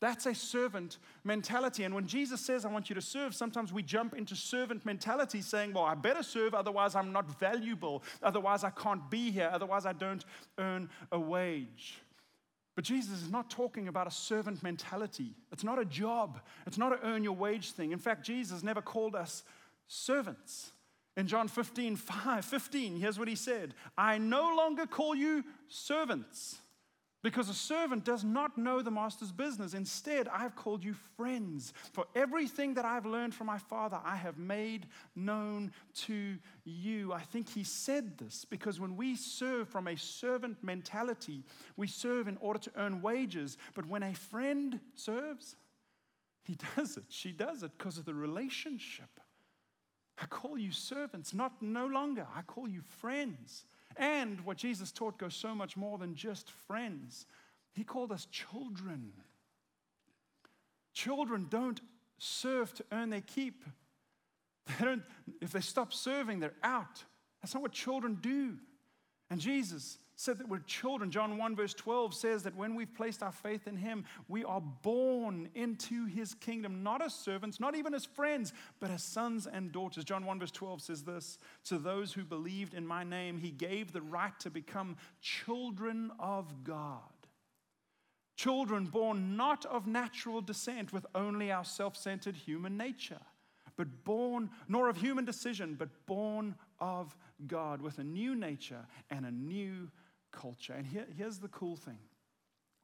[0.00, 1.84] That's a servant mentality.
[1.84, 5.40] And when Jesus says, I want you to serve, sometimes we jump into servant mentality
[5.40, 8.02] saying, Well, I better serve, otherwise I'm not valuable.
[8.22, 9.50] Otherwise I can't be here.
[9.50, 10.24] Otherwise I don't
[10.58, 12.02] earn a wage.
[12.74, 15.34] But Jesus is not talking about a servant mentality.
[15.50, 17.92] It's not a job, it's not an earn your wage thing.
[17.92, 19.44] In fact, Jesus never called us
[19.88, 20.72] servants.
[21.16, 26.58] In John 15, 5, 15, here's what he said I no longer call you servants
[27.26, 29.74] because a servant does not know the master's business.
[29.74, 31.72] Instead, I've called you friends.
[31.92, 34.86] For everything that I've learned from my father, I have made
[35.16, 35.72] known
[36.04, 37.12] to you.
[37.12, 41.42] I think he said this because when we serve from a servant mentality,
[41.76, 43.58] we serve in order to earn wages.
[43.74, 45.56] But when a friend serves,
[46.44, 47.06] he does it.
[47.08, 49.10] She does it because of the relationship.
[50.16, 52.24] I call you servants, not no longer.
[52.36, 53.64] I call you friends.
[53.96, 57.26] And what Jesus taught goes so much more than just friends.
[57.72, 59.12] He called us children.
[60.92, 61.80] Children don't
[62.18, 63.64] serve to earn their keep.
[64.80, 65.04] They don't,
[65.40, 67.04] if they stop serving, they're out.
[67.40, 68.56] That's not what children do.
[69.30, 71.10] And Jesus said that we're children.
[71.10, 74.62] John 1, verse 12 says that when we've placed our faith in Him, we are
[74.62, 79.70] born into His kingdom, not as servants, not even as friends, but as sons and
[79.70, 80.04] daughters.
[80.04, 83.92] John 1, verse 12 says this To those who believed in my name, He gave
[83.92, 87.02] the right to become children of God.
[88.36, 93.20] Children born not of natural descent with only our self centered human nature,
[93.76, 97.14] but born, nor of human decision, but born of
[97.46, 99.90] God with a new nature and a new
[100.36, 100.72] culture.
[100.72, 101.98] And here, here's the cool thing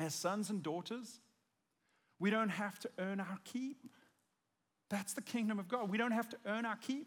[0.00, 1.20] as sons and daughters,
[2.18, 3.86] we don't have to earn our keep.
[4.90, 5.88] That's the kingdom of God.
[5.88, 7.06] We don't have to earn our keep.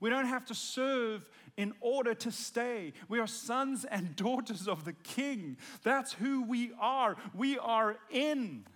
[0.00, 2.92] We don't have to serve in order to stay.
[3.08, 5.56] We are sons and daughters of the King.
[5.82, 7.16] That's who we are.
[7.34, 8.66] We are in.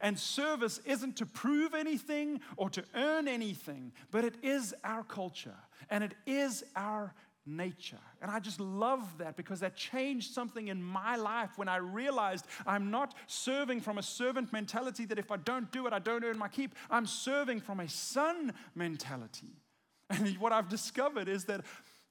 [0.00, 5.56] And service isn't to prove anything or to earn anything, but it is our culture
[5.88, 7.14] and it is our
[7.46, 7.98] nature.
[8.20, 12.46] And I just love that because that changed something in my life when I realized
[12.66, 16.24] I'm not serving from a servant mentality that if I don't do it, I don't
[16.24, 16.74] earn my keep.
[16.90, 19.52] I'm serving from a son mentality.
[20.08, 21.62] And what I've discovered is that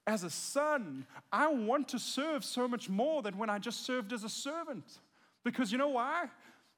[0.08, 4.14] as a son, I want to serve so much more than when I just served
[4.14, 5.00] as a servant.
[5.44, 6.26] Because you know why?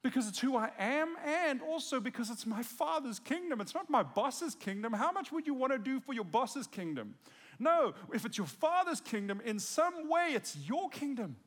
[0.03, 3.59] Because it's who I am, and also because it's my father's kingdom.
[3.59, 4.93] It's not my boss's kingdom.
[4.93, 7.15] How much would you want to do for your boss's kingdom?
[7.59, 11.37] No, if it's your father's kingdom, in some way it's your kingdom.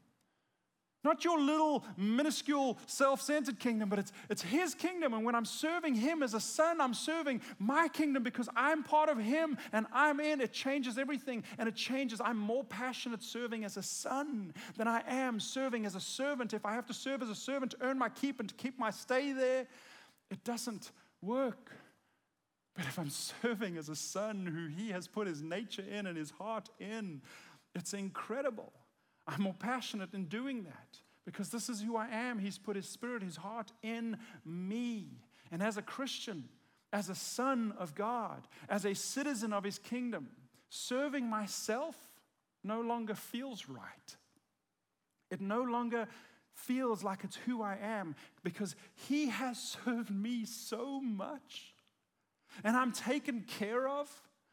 [1.02, 5.14] Not your little minuscule self centered kingdom, but it's, it's his kingdom.
[5.14, 9.08] And when I'm serving him as a son, I'm serving my kingdom because I'm part
[9.08, 10.42] of him and I'm in.
[10.42, 12.20] It changes everything and it changes.
[12.22, 16.52] I'm more passionate serving as a son than I am serving as a servant.
[16.52, 18.78] If I have to serve as a servant to earn my keep and to keep
[18.78, 19.66] my stay there,
[20.30, 20.92] it doesn't
[21.22, 21.72] work.
[22.74, 26.16] But if I'm serving as a son who he has put his nature in and
[26.16, 27.22] his heart in,
[27.74, 28.72] it's incredible.
[29.26, 32.38] I'm more passionate in doing that because this is who I am.
[32.38, 35.20] He's put his spirit, his heart in me.
[35.52, 36.48] And as a Christian,
[36.92, 40.28] as a son of God, as a citizen of his kingdom,
[40.68, 41.96] serving myself
[42.64, 44.16] no longer feels right.
[45.30, 46.08] It no longer
[46.52, 51.74] feels like it's who I am because he has served me so much
[52.64, 54.08] and I'm taken care of.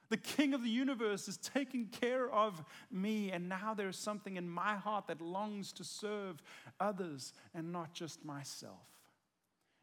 [0.10, 4.50] The King of the universe is taking care of me, and now there's something in
[4.50, 6.42] my heart that longs to serve
[6.80, 8.88] others and not just myself.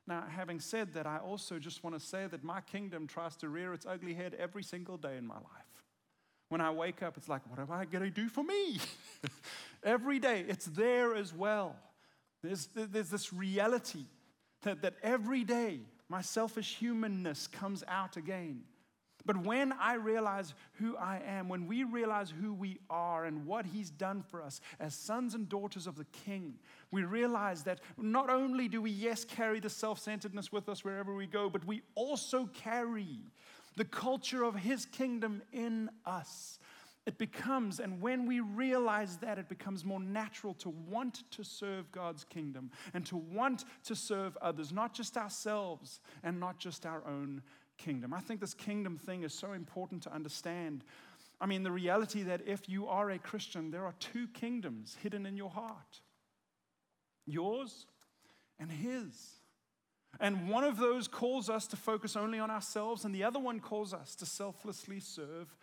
[0.06, 3.48] Now, having said that, I also just want to say that my kingdom tries to
[3.48, 5.84] rear its ugly head every single day in my life.
[6.50, 8.78] When I wake up, it's like, what am I going to do for me?
[9.82, 11.76] every day, it's there as well.
[12.42, 14.04] There's, there's this reality
[14.62, 18.62] that, that every day my selfish humanness comes out again.
[19.26, 23.64] But when I realize who I am, when we realize who we are and what
[23.64, 26.58] He's done for us as sons and daughters of the King,
[26.90, 31.14] we realize that not only do we, yes, carry the self centeredness with us wherever
[31.14, 33.20] we go, but we also carry
[33.76, 36.58] the culture of His kingdom in us.
[37.06, 41.92] It becomes, and when we realize that, it becomes more natural to want to serve
[41.92, 47.06] God's kingdom and to want to serve others, not just ourselves and not just our
[47.06, 47.42] own
[47.76, 48.14] kingdom.
[48.14, 50.82] I think this kingdom thing is so important to understand.
[51.40, 55.26] I mean, the reality that if you are a Christian, there are two kingdoms hidden
[55.26, 56.00] in your heart
[57.26, 57.86] yours
[58.58, 59.40] and His.
[60.20, 63.60] And one of those calls us to focus only on ourselves, and the other one
[63.60, 65.54] calls us to selflessly serve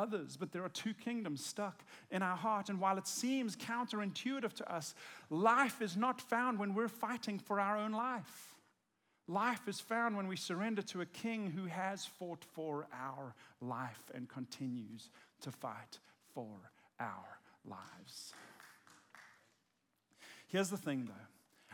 [0.00, 0.36] others.
[0.36, 2.68] But there are two kingdoms stuck in our heart.
[2.68, 4.94] And while it seems counterintuitive to us,
[5.28, 8.54] life is not found when we're fighting for our own life.
[9.28, 14.10] Life is found when we surrender to a king who has fought for our life
[14.14, 15.10] and continues
[15.42, 16.00] to fight
[16.34, 16.48] for
[16.98, 18.32] our lives.
[20.48, 21.26] Here's the thing, though.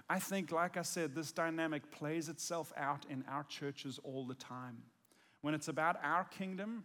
[0.09, 4.35] I think, like I said, this dynamic plays itself out in our churches all the
[4.35, 4.83] time.
[5.41, 6.85] When it's about our kingdom,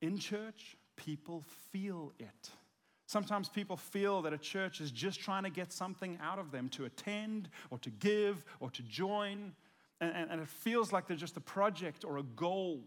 [0.00, 2.50] in church, people feel it.
[3.06, 6.68] Sometimes people feel that a church is just trying to get something out of them
[6.70, 9.52] to attend or to give or to join.
[10.00, 12.80] And, and, and, it feels like they're just a project or a goal.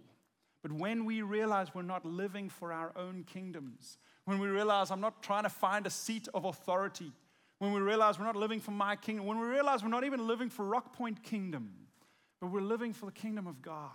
[0.61, 5.01] But when we realize we're not living for our own kingdoms, when we realize I'm
[5.01, 7.11] not trying to find a seat of authority,
[7.59, 10.25] when we realize we're not living for my kingdom, when we realize we're not even
[10.25, 11.69] living for Rock Point Kingdom,
[12.39, 13.91] but we're living for the kingdom of God,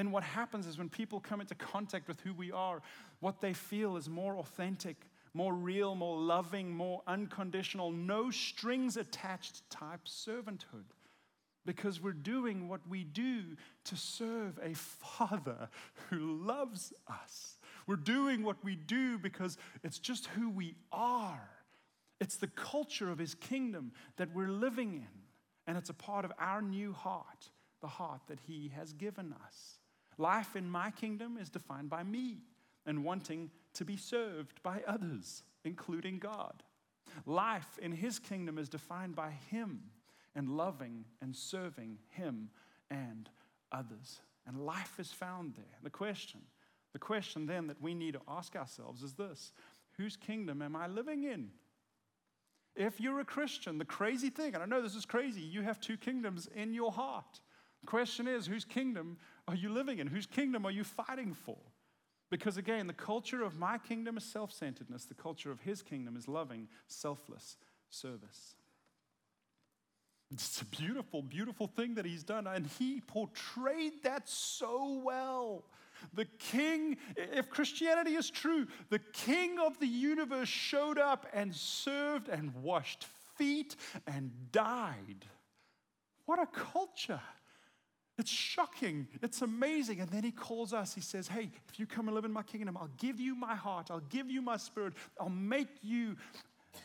[0.00, 2.80] then what happens is when people come into contact with who we are,
[3.20, 4.96] what they feel is more authentic,
[5.34, 10.86] more real, more loving, more unconditional, no strings attached type servanthood.
[11.66, 13.42] because we're doing what we do
[13.84, 15.68] to serve a Father
[16.08, 17.58] who loves us.
[17.86, 21.46] We're doing what we do because it's just who we are.
[22.22, 25.20] It's the culture of His kingdom that we're living in,
[25.66, 27.50] and it's a part of our new heart,
[27.82, 29.79] the heart that He has given us.
[30.20, 32.42] Life in my kingdom is defined by me
[32.84, 36.62] and wanting to be served by others, including God.
[37.24, 39.80] Life in His kingdom is defined by Him
[40.34, 42.50] and loving and serving Him
[42.90, 43.30] and
[43.72, 44.20] others.
[44.46, 45.78] And life is found there.
[45.82, 46.40] The question,
[46.92, 49.52] the question then that we need to ask ourselves is this
[49.92, 51.48] Whose kingdom am I living in?
[52.76, 55.80] If you're a Christian, the crazy thing, and I know this is crazy, you have
[55.80, 57.40] two kingdoms in your heart.
[57.86, 59.16] Question is, whose kingdom
[59.48, 60.06] are you living in?
[60.06, 61.56] Whose kingdom are you fighting for?
[62.30, 66.16] Because again, the culture of my kingdom is self centeredness, the culture of his kingdom
[66.16, 67.56] is loving, selfless
[67.88, 68.54] service.
[70.32, 72.46] It's a beautiful, beautiful thing that he's done.
[72.46, 75.64] And he portrayed that so well.
[76.14, 82.28] The king, if Christianity is true, the king of the universe showed up and served
[82.28, 83.06] and washed
[83.36, 83.74] feet
[84.06, 85.26] and died.
[86.26, 87.20] What a culture!
[88.20, 89.08] It's shocking.
[89.22, 90.00] It's amazing.
[90.00, 90.94] And then he calls us.
[90.94, 93.56] He says, Hey, if you come and live in my kingdom, I'll give you my
[93.56, 93.90] heart.
[93.90, 94.92] I'll give you my spirit.
[95.18, 96.16] I'll make you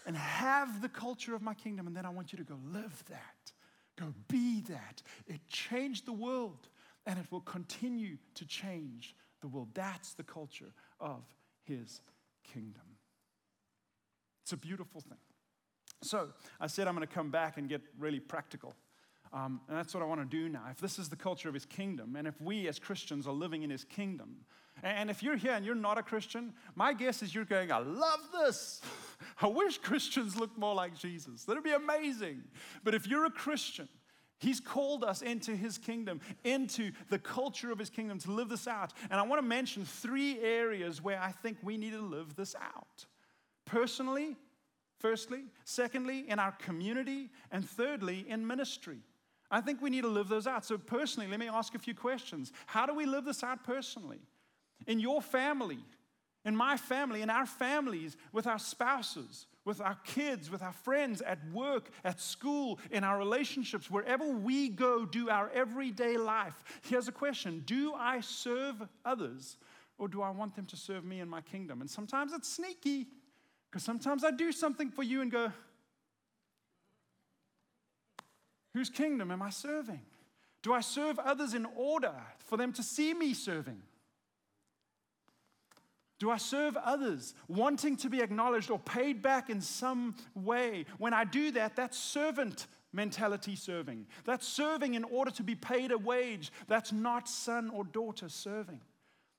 [0.06, 1.88] and have the culture of my kingdom.
[1.88, 3.52] And then I want you to go live that.
[3.98, 5.04] Go be that.
[5.28, 6.70] It changed the world
[7.06, 9.68] and it will continue to change the world.
[9.74, 10.72] That's the culture
[11.02, 11.22] of
[11.66, 12.00] his
[12.46, 12.82] kingdom.
[14.44, 15.18] It's a beautiful thing.
[16.02, 16.30] So
[16.62, 18.74] I said I'm going to come back and get really practical.
[19.36, 20.64] Um, and that's what I want to do now.
[20.72, 23.64] If this is the culture of his kingdom, and if we as Christians are living
[23.64, 24.38] in his kingdom,
[24.82, 27.80] and if you're here and you're not a Christian, my guess is you're going, I
[27.80, 28.82] love this.
[29.42, 31.44] I wish Christians looked more like Jesus.
[31.44, 32.44] That'd be amazing.
[32.86, 33.90] But if you're a Christian,
[34.38, 38.68] He's called us into his kingdom, into the culture of his kingdom to live this
[38.68, 38.92] out.
[39.10, 42.54] And I want to mention three areas where I think we need to live this
[42.62, 43.06] out
[43.64, 44.36] personally,
[45.00, 49.00] firstly, secondly, in our community, and thirdly, in ministry.
[49.52, 50.66] I think we need to live those out.
[50.66, 52.52] So, personally, let me ask a few questions.
[52.66, 54.20] How do we live this out personally?
[54.88, 55.80] In your family,
[56.44, 61.22] in my family, in our families, with our spouses, with our kids, with our friends,
[61.22, 66.64] at work, at school, in our relationships, wherever we go, do our everyday life.
[66.84, 69.58] Here's a question Do I serve others
[69.98, 71.82] or do I want them to serve me in my kingdom?
[71.82, 73.08] And sometimes it's sneaky
[73.70, 75.52] because sometimes I do something for you and go,
[78.76, 80.02] Whose kingdom am I serving?
[80.62, 82.14] Do I serve others in order
[82.44, 83.82] for them to see me serving?
[86.20, 90.86] Do I serve others wanting to be acknowledged or paid back in some way?
[90.98, 94.08] When I do that, that's servant mentality serving.
[94.26, 96.52] That's serving in order to be paid a wage.
[96.68, 98.82] That's not son or daughter serving.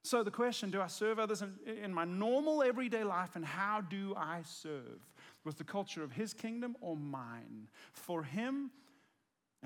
[0.03, 3.83] So, the question do I serve others in, in, my normal everyday life, and how
[3.83, 5.05] do I serve?
[5.45, 7.69] With the culture of his kingdom or mine?
[7.93, 8.71] For him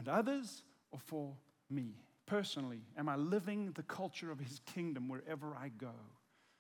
[0.01, 1.33] and others, or for
[1.71, 1.95] me?
[2.27, 5.93] Personally, am I living the culture of his kingdom wherever I go?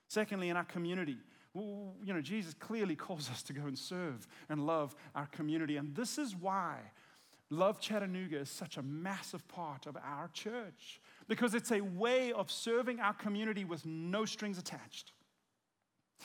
[0.08, 1.16] Secondly, in our community,
[1.54, 5.76] you know, Jesus clearly calls us to go and serve and love our community.
[5.76, 6.76] And this is why
[7.50, 12.50] Love Chattanooga is such a massive part of our church because it's a way of
[12.50, 15.12] serving our community with no strings attached.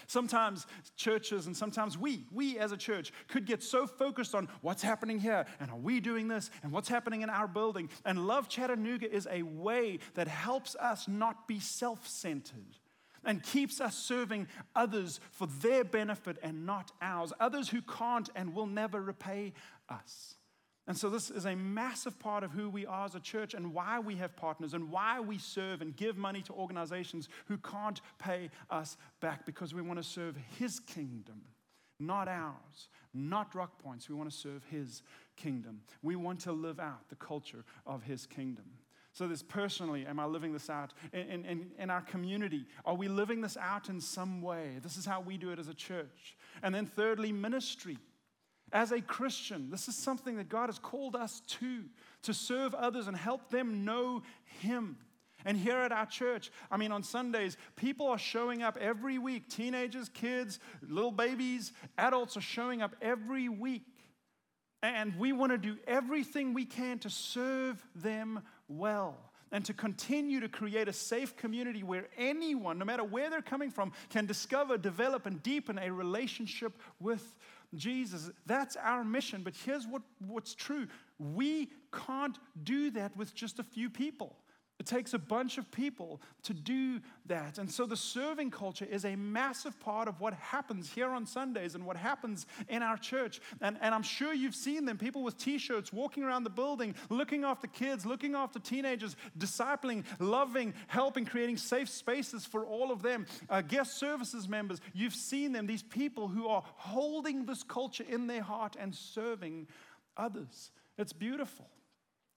[0.07, 0.65] Sometimes
[0.95, 5.19] churches and sometimes we, we as a church, could get so focused on what's happening
[5.19, 7.89] here and are we doing this and what's happening in our building.
[8.05, 12.77] And Love Chattanooga is a way that helps us not be self centered
[13.25, 18.53] and keeps us serving others for their benefit and not ours, others who can't and
[18.53, 19.53] will never repay
[19.89, 20.35] us.
[20.87, 23.73] And so, this is a massive part of who we are as a church and
[23.73, 28.01] why we have partners and why we serve and give money to organizations who can't
[28.19, 31.41] pay us back because we want to serve His kingdom,
[31.99, 34.09] not ours, not Rock Points.
[34.09, 35.01] We want to serve His
[35.35, 35.81] kingdom.
[36.03, 38.65] We want to live out the culture of His kingdom.
[39.11, 40.93] So, this personally, am I living this out?
[41.13, 44.77] In, in, in, our community, are we living this out in some way?
[44.83, 46.35] This is how we do it as a church.
[46.61, 47.97] And then, thirdly, ministry.
[48.75, 51.85] As a Christian, this is something that God has called us to,
[52.23, 54.97] to serve others and help them know Him.
[55.45, 59.47] And here at our church, I mean, on Sundays, people are showing up every week.
[59.47, 63.85] Teenagers, kids, little babies, adults are showing up every week.
[64.83, 69.17] And we want to do everything we can to serve them well
[69.53, 73.71] and to continue to create a safe community where anyone, no matter where they're coming
[73.71, 77.37] from, can discover, develop, and deepen a relationship with
[77.75, 78.31] Jesus.
[78.45, 79.41] That's our mission.
[79.43, 84.35] But here's what, what's true we can't do that with just a few people.
[84.77, 87.57] It takes a bunch of people to do that.
[87.59, 91.75] And so the serving culture is a massive part of what happens here on Sundays
[91.75, 93.39] and what happens in our church.
[93.61, 96.93] And, and I'm sure you've seen them people with t shirts walking around the building,
[97.09, 103.01] looking after kids, looking after teenagers, discipling, loving, helping, creating safe spaces for all of
[103.01, 103.25] them.
[103.49, 108.27] Uh, guest services members, you've seen them, these people who are holding this culture in
[108.27, 109.67] their heart and serving
[110.17, 110.71] others.
[110.97, 111.69] It's beautiful.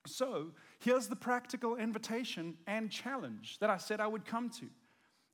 [0.05, 4.65] So, here's the practical invitation and challenge that I said I would come to.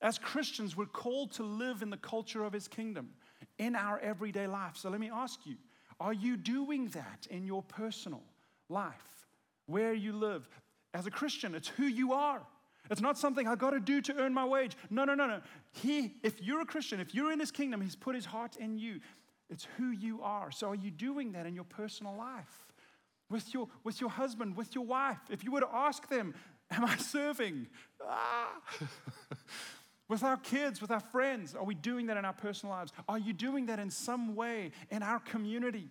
[0.02, 3.10] As Christians, we're called to live in the culture of His kingdom
[3.58, 4.76] in our everyday life.
[4.76, 5.56] So, let me ask you
[5.98, 8.22] are you doing that in your personal
[8.68, 9.26] life,
[9.66, 10.46] where you live?
[10.92, 12.42] As a Christian, it's who you are.
[12.90, 14.76] It's not something I got to do to earn my wage.
[14.90, 15.40] No, no, no, no.
[15.72, 18.78] He, if you're a Christian, if you're in His kingdom, He's put His heart in
[18.78, 19.00] you.
[19.48, 20.50] It's who you are.
[20.50, 22.65] So, are you doing that in your personal life?
[23.30, 25.18] With your, with your husband, with your wife.
[25.30, 26.34] If you were to ask them,
[26.70, 27.68] Am I serving?
[28.04, 28.60] Ah.
[30.08, 32.92] with our kids, with our friends, are we doing that in our personal lives?
[33.08, 35.90] Are you doing that in some way in our community?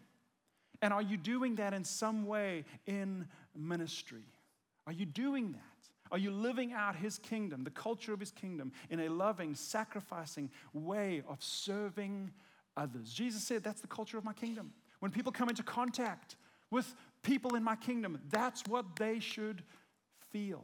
[0.81, 4.25] And are you doing that in some way in ministry?
[4.85, 5.61] Are you doing that?
[6.11, 10.51] Are you living out His kingdom, the culture of His kingdom, in a loving, sacrificing
[10.73, 12.31] way of serving
[12.77, 13.11] others?
[13.11, 14.73] Jesus said, That's the culture of my kingdom.
[14.99, 16.35] When people come into contact
[16.69, 16.93] with
[17.25, 19.63] people in my kingdom, that's what they should
[20.31, 20.63] feel.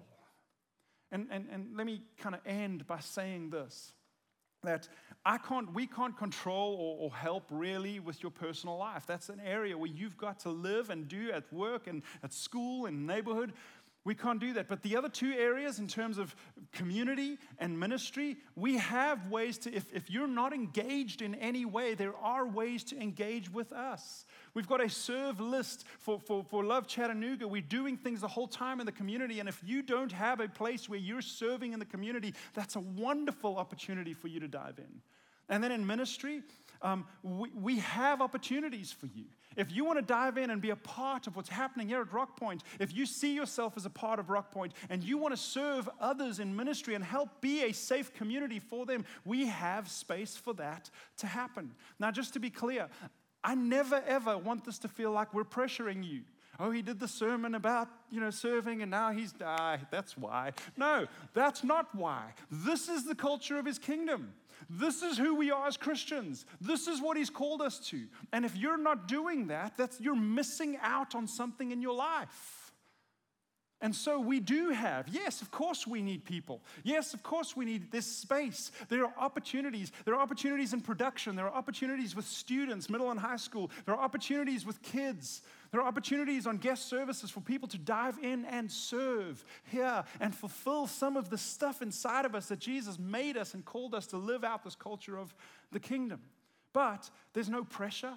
[1.11, 3.93] And, and, and let me kind of end by saying this
[4.63, 4.87] that
[5.25, 9.07] I can't, we can't control or, or, help really with your personal life.
[9.07, 12.85] That's an area where you've got to live and do at work and at school
[12.85, 13.53] and neighborhood.
[14.03, 14.67] We can't do that.
[14.67, 16.35] But the other two areas, in terms of
[16.71, 21.93] community and ministry, we have ways to, if, if you're not engaged in any way,
[21.93, 24.25] there are ways to engage with us.
[24.55, 27.47] We've got a serve list for, for, for Love Chattanooga.
[27.47, 29.39] We're doing things the whole time in the community.
[29.39, 32.79] And if you don't have a place where you're serving in the community, that's a
[32.79, 35.01] wonderful opportunity for you to dive in.
[35.47, 36.41] And then in ministry,
[36.81, 39.25] um, we, we have opportunities for you.
[39.57, 42.13] If you want to dive in and be a part of what's happening here at
[42.13, 44.55] Rock Point, if you see yourself as a part of Rock
[44.89, 48.85] and you want to serve others in ministry and help be a safe community for
[48.85, 51.71] them, we have space for that to happen.
[51.99, 52.87] Now, just to be clear,
[53.43, 56.21] I never ever want this to feel like we're pressuring you.
[56.59, 59.87] Oh, he did the sermon about, you know, serving and now he's died.
[59.89, 60.53] That's why.
[60.77, 62.33] No, that's not why.
[62.51, 64.33] This is the culture of his kingdom.
[64.69, 66.45] This is who we are as Christians.
[66.59, 68.07] This is what he's called us to.
[68.31, 72.71] And if you're not doing that, that's you're missing out on something in your life.
[73.83, 76.61] And so we do have, yes, of course we need people.
[76.83, 78.71] Yes, of course we need this space.
[78.89, 79.91] There are opportunities.
[80.05, 81.35] There are opportunities in production.
[81.35, 83.71] There are opportunities with students, middle and high school.
[83.85, 85.41] There are opportunities with kids.
[85.71, 90.35] There are opportunities on guest services for people to dive in and serve here and
[90.35, 94.05] fulfill some of the stuff inside of us that Jesus made us and called us
[94.07, 95.33] to live out this culture of
[95.71, 96.19] the kingdom.
[96.73, 98.13] But there's no pressure.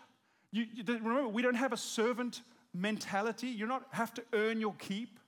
[0.50, 2.42] You, you, remember, we don't have a servant
[2.72, 3.48] mentality.
[3.48, 5.20] You don't have to earn your keep.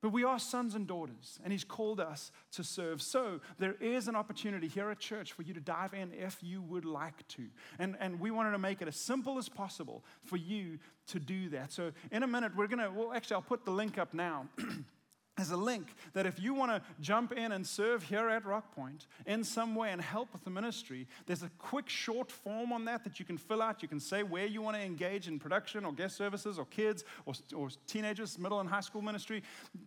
[0.00, 3.02] But we are sons and daughters, and He's called us to serve.
[3.02, 6.62] So there is an opportunity here at church for you to dive in if you
[6.62, 7.42] would like to.
[7.78, 10.78] And, and we wanted to make it as simple as possible for you
[11.08, 11.72] to do that.
[11.72, 14.46] So in a minute, we're going to, well, actually, I'll put the link up now.
[15.38, 19.06] There's a link that if you want to jump in and serve here at Rockpoint
[19.24, 23.04] in some way and help with the ministry, there's a quick short form on that
[23.04, 23.80] that you can fill out.
[23.80, 27.04] You can say where you want to engage in production or guest services or kids
[27.24, 29.44] or, or teenagers, middle and high school ministry.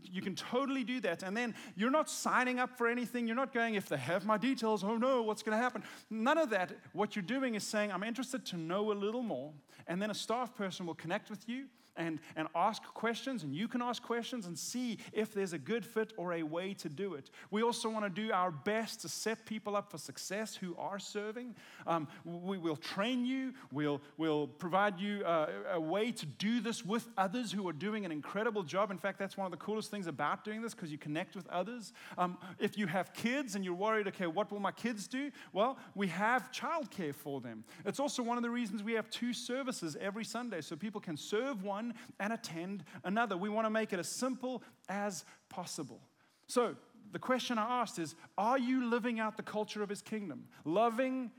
[0.10, 1.22] You can totally do that.
[1.22, 3.28] And then you're not signing up for anything.
[3.28, 5.84] You're not going, if they have my details, oh no, what's going to happen?
[6.10, 6.72] None of that.
[6.94, 9.52] What you're doing is saying, I'm interested to know a little more.
[9.86, 11.66] And then a staff person will connect with you
[12.02, 15.86] and, and ask questions, and you can ask questions and see if there's a good
[15.86, 17.30] fit or a way to do it.
[17.52, 21.00] We also want to do our best to set people up for success who are
[21.00, 21.56] serving.
[21.86, 26.86] Um, we will train you, we'll, we'll provide you uh, a way to do this
[26.86, 28.92] with others who are doing an incredible job.
[28.92, 31.48] In fact, that's one of the coolest things about doing this because you connect with
[31.48, 31.94] others.
[32.18, 35.32] Um, if you have kids and you're worried, okay, what will my kids do?
[35.54, 37.64] Well, we have childcare for them.
[37.86, 41.18] It's also one of the reasons we have two services every Sunday so people can
[41.18, 43.38] serve one one and attend another.
[43.38, 46.02] We want to make it as simple as possible.
[46.48, 46.76] So,
[47.12, 50.48] the question I asked is Are you living out the culture of his kingdom?
[50.66, 51.32] Loving,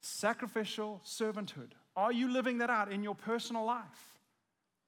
[0.00, 1.72] sacrificial servanthood.
[1.96, 4.18] Are you living that out in your personal life?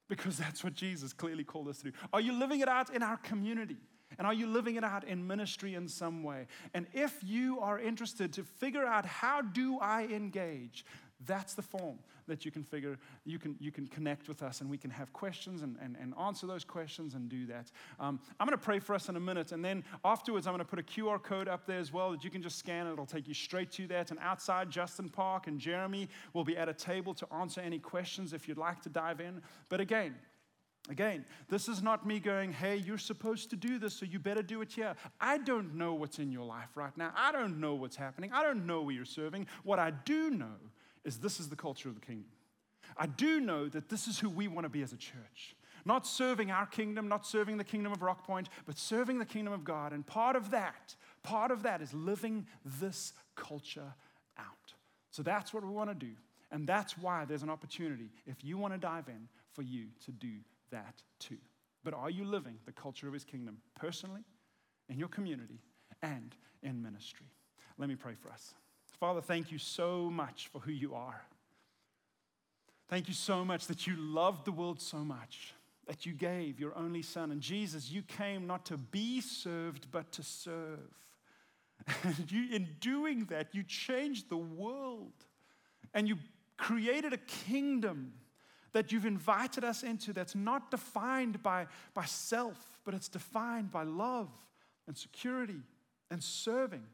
[0.08, 1.92] Because that's what Jesus clearly called us to do.
[2.12, 3.76] Are you living it out in our community?
[4.18, 6.46] And are you living it out in ministry in some way?
[6.74, 10.84] And if you are interested to figure out how do I engage,
[11.26, 11.98] That's the form
[12.28, 15.12] that you can figure, you can, you can connect with us and we can have
[15.12, 17.70] questions and, and, and answer those questions and do that.
[17.98, 20.64] Um, I'm going to pray for us in a minute and then afterwards I'm going
[20.64, 22.92] to put a QR code up there as well that you can just scan it.
[22.92, 24.10] It'll take you straight to that.
[24.10, 28.32] And outside, Justin Park and Jeremy will be at a table to answer any questions
[28.32, 29.42] if you'd like to dive in.
[29.68, 30.14] But again,
[30.88, 34.42] Again, this is not me going, hey, you're supposed to do this, so you better
[34.42, 34.94] do it here.
[35.20, 37.12] I don't know what's in your life right now.
[37.14, 38.32] I don't know what's happening.
[38.32, 39.46] I don't know where you're serving.
[39.62, 40.56] What I do know
[41.04, 42.30] is this is the culture of the kingdom.
[42.96, 45.56] I do know that this is who we want to be as a church.
[45.84, 49.52] Not serving our kingdom, not serving the kingdom of Rock Point, but serving the kingdom
[49.52, 49.92] of God.
[49.92, 52.46] And part of that, part of that is living
[52.80, 53.94] this culture
[54.38, 54.74] out.
[55.10, 56.12] So that's what we want to do.
[56.50, 60.12] And that's why there's an opportunity, if you want to dive in, for you to
[60.12, 60.32] do
[60.70, 61.38] that too.
[61.84, 64.22] But are you living the culture of his kingdom personally,
[64.88, 65.60] in your community,
[66.02, 67.26] and in ministry?
[67.78, 68.54] Let me pray for us.
[69.00, 71.22] Father, thank you so much for who you are.
[72.88, 75.54] Thank you so much that you loved the world so much
[75.86, 77.32] that you gave your only son.
[77.32, 80.78] And Jesus, you came not to be served, but to serve.
[82.04, 85.14] And you, in doing that, you changed the world
[85.94, 86.16] and you
[86.58, 88.12] created a kingdom
[88.72, 93.84] that you've invited us into that's not defined by, by self, but it's defined by
[93.84, 94.28] love
[94.86, 95.62] and security
[96.10, 96.84] and serving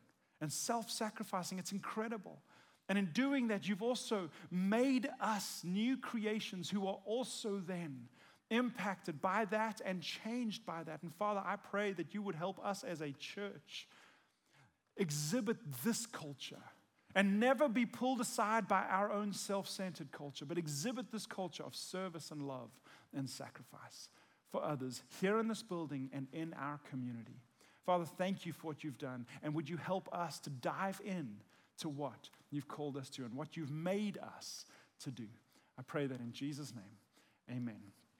[0.41, 1.59] and self sacrificing.
[1.59, 2.43] It's incredible.
[2.89, 8.09] And in doing that, you've also made us new creations who are also then
[8.51, 11.03] impacted by that and changed by that.
[11.03, 13.89] And Father, I pray that you would help us as a church
[14.97, 16.63] exhibit this culture
[17.15, 21.65] and never be pulled aside by our own self centered culture, but exhibit this culture
[21.65, 22.71] of service and love
[23.15, 24.11] and sacrifice
[24.53, 27.41] for others here in this building and in our community.
[27.87, 29.27] Father, thank you for what you've done.
[29.43, 31.37] And would you help us to dive in
[31.79, 34.67] to what you've called us to and what you've made us
[35.05, 35.27] to do?
[35.79, 37.81] I pray that in Jesus' name, amen.